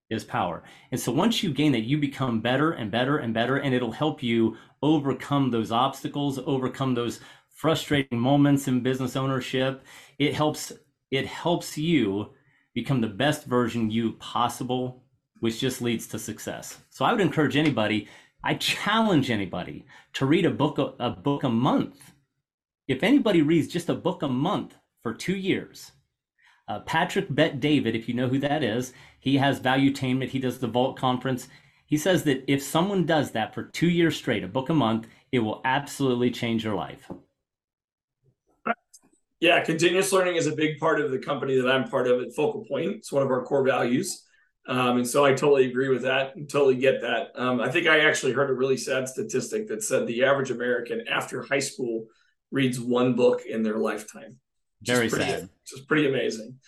is 0.10 0.24
power 0.24 0.64
and 0.92 1.00
so 1.00 1.12
once 1.12 1.42
you 1.42 1.52
gain 1.52 1.72
that 1.72 1.82
you 1.82 1.98
become 1.98 2.40
better 2.40 2.72
and 2.72 2.92
better 2.92 3.18
and 3.18 3.34
better 3.34 3.58
and 3.58 3.74
it'll 3.74 3.92
help 3.92 4.22
you 4.22 4.56
overcome 4.82 5.50
those 5.50 5.72
obstacles 5.72 6.40
overcome 6.46 6.94
those 6.94 7.20
frustrating 7.56 8.20
moments 8.20 8.68
in 8.68 8.82
business 8.82 9.16
ownership 9.16 9.84
it 10.20 10.34
helps 10.34 10.72
it 11.14 11.28
helps 11.28 11.78
you 11.78 12.34
become 12.74 13.02
the 13.02 13.08
best 13.08 13.46
version 13.46 13.92
you 13.92 14.14
possible, 14.14 15.04
which 15.40 15.60
just 15.60 15.82
leads 15.82 16.08
to 16.08 16.20
success. 16.20 16.80
So 16.90 17.06
I 17.06 17.12
would 17.12 17.22
encourage 17.22 17.56
anybody, 17.56 18.08
I 18.44 18.56
challenge 18.56 19.30
anybody 19.30 19.86
to 20.14 20.26
read 20.26 20.46
a 20.46 20.52
book 20.52 20.78
a, 20.80 20.94
a 21.00 21.12
book 21.12 21.44
a 21.44 21.50
month. 21.50 22.14
If 22.88 23.04
anybody 23.04 23.42
reads 23.42 23.68
just 23.68 23.90
a 23.90 23.96
book 23.96 24.24
a 24.24 24.28
month 24.28 24.76
for 25.02 25.14
two 25.14 25.36
years, 25.36 25.92
uh, 26.68 26.80
Patrick 26.82 27.28
Bet 27.30 27.60
David, 27.60 27.96
if 27.96 28.08
you 28.08 28.14
know 28.14 28.28
who 28.28 28.40
that 28.40 28.64
is, 28.64 28.94
he 29.20 29.38
has 29.38 29.60
Valuetainment. 29.60 30.30
He 30.30 30.40
does 30.40 30.60
the 30.60 30.68
Vault 30.68 30.98
Conference. 30.98 31.48
He 31.86 31.98
says 31.98 32.24
that 32.24 32.44
if 32.48 32.64
someone 32.64 33.06
does 33.06 33.32
that 33.32 33.54
for 33.54 33.64
two 33.64 33.90
years 33.90 34.16
straight, 34.16 34.44
a 34.44 34.48
book 34.48 34.70
a 34.70 34.74
month, 34.74 35.08
it 35.32 35.40
will 35.40 35.62
absolutely 35.66 36.32
change 36.32 36.64
your 36.64 36.76
life. 36.76 37.10
Yeah, 39.40 39.62
continuous 39.62 40.14
learning 40.14 40.38
is 40.38 40.48
a 40.48 40.56
big 40.56 40.80
part 40.80 41.02
of 41.02 41.12
the 41.12 41.20
company 41.20 41.60
that 41.60 41.70
I'm 41.70 41.90
part 41.90 42.08
of 42.08 42.22
at 42.22 42.34
Focal 42.34 42.64
Point. 42.66 42.92
It's 42.92 43.12
one 43.12 43.24
of 43.24 43.30
our 43.30 43.44
core 43.44 43.64
values. 43.64 44.24
Um, 44.66 44.98
and 44.98 45.08
so 45.08 45.26
I 45.26 45.32
totally 45.34 45.66
agree 45.70 45.90
with 45.90 46.04
that 46.04 46.38
and 46.38 46.50
totally 46.50 46.76
get 46.76 47.02
that. 47.02 47.32
Um, 47.36 47.60
I 47.60 47.70
think 47.70 47.86
I 47.86 48.06
actually 48.08 48.32
heard 48.32 48.50
a 48.50 48.54
really 48.54 48.78
sad 48.78 49.10
statistic 49.10 49.68
that 49.68 49.84
said 49.84 50.08
the 50.08 50.24
average 50.24 50.52
American 50.52 51.06
after 51.10 51.44
high 51.44 51.60
school 51.60 52.06
reads 52.52 52.80
one 52.80 53.16
book 53.16 53.42
in 53.46 53.64
their 53.64 53.78
lifetime. 53.78 54.38
Very 54.82 55.10
sad. 55.10 55.50
Which 55.64 55.80
is 55.80 55.86
pretty 55.86 56.08
amazing. 56.08 56.60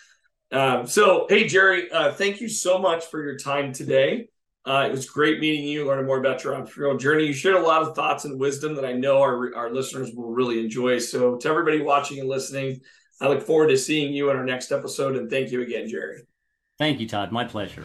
Um, 0.52 0.86
so, 0.86 1.26
hey, 1.28 1.46
Jerry, 1.46 1.90
uh, 1.90 2.12
thank 2.12 2.40
you 2.40 2.48
so 2.48 2.78
much 2.78 3.04
for 3.06 3.22
your 3.22 3.36
time 3.36 3.72
today. 3.72 4.28
Uh, 4.64 4.86
it 4.88 4.90
was 4.90 5.08
great 5.08 5.38
meeting 5.38 5.64
you, 5.64 5.86
learning 5.86 6.06
more 6.06 6.18
about 6.18 6.42
your 6.42 6.54
entrepreneurial 6.54 6.98
journey. 6.98 7.26
You 7.26 7.32
shared 7.32 7.56
a 7.56 7.60
lot 7.60 7.82
of 7.82 7.94
thoughts 7.94 8.24
and 8.24 8.40
wisdom 8.40 8.74
that 8.74 8.84
I 8.84 8.92
know 8.92 9.20
our, 9.20 9.54
our 9.54 9.70
listeners 9.70 10.12
will 10.14 10.32
really 10.32 10.58
enjoy. 10.64 10.98
So, 10.98 11.36
to 11.36 11.48
everybody 11.48 11.82
watching 11.82 12.18
and 12.18 12.28
listening, 12.28 12.80
I 13.20 13.28
look 13.28 13.42
forward 13.42 13.68
to 13.68 13.78
seeing 13.78 14.12
you 14.12 14.30
in 14.30 14.36
our 14.36 14.44
next 14.44 14.72
episode. 14.72 15.16
And 15.16 15.30
thank 15.30 15.50
you 15.50 15.62
again, 15.62 15.88
Jerry. 15.88 16.22
Thank 16.78 17.00
you, 17.00 17.08
Todd. 17.08 17.32
My 17.32 17.44
pleasure. 17.44 17.84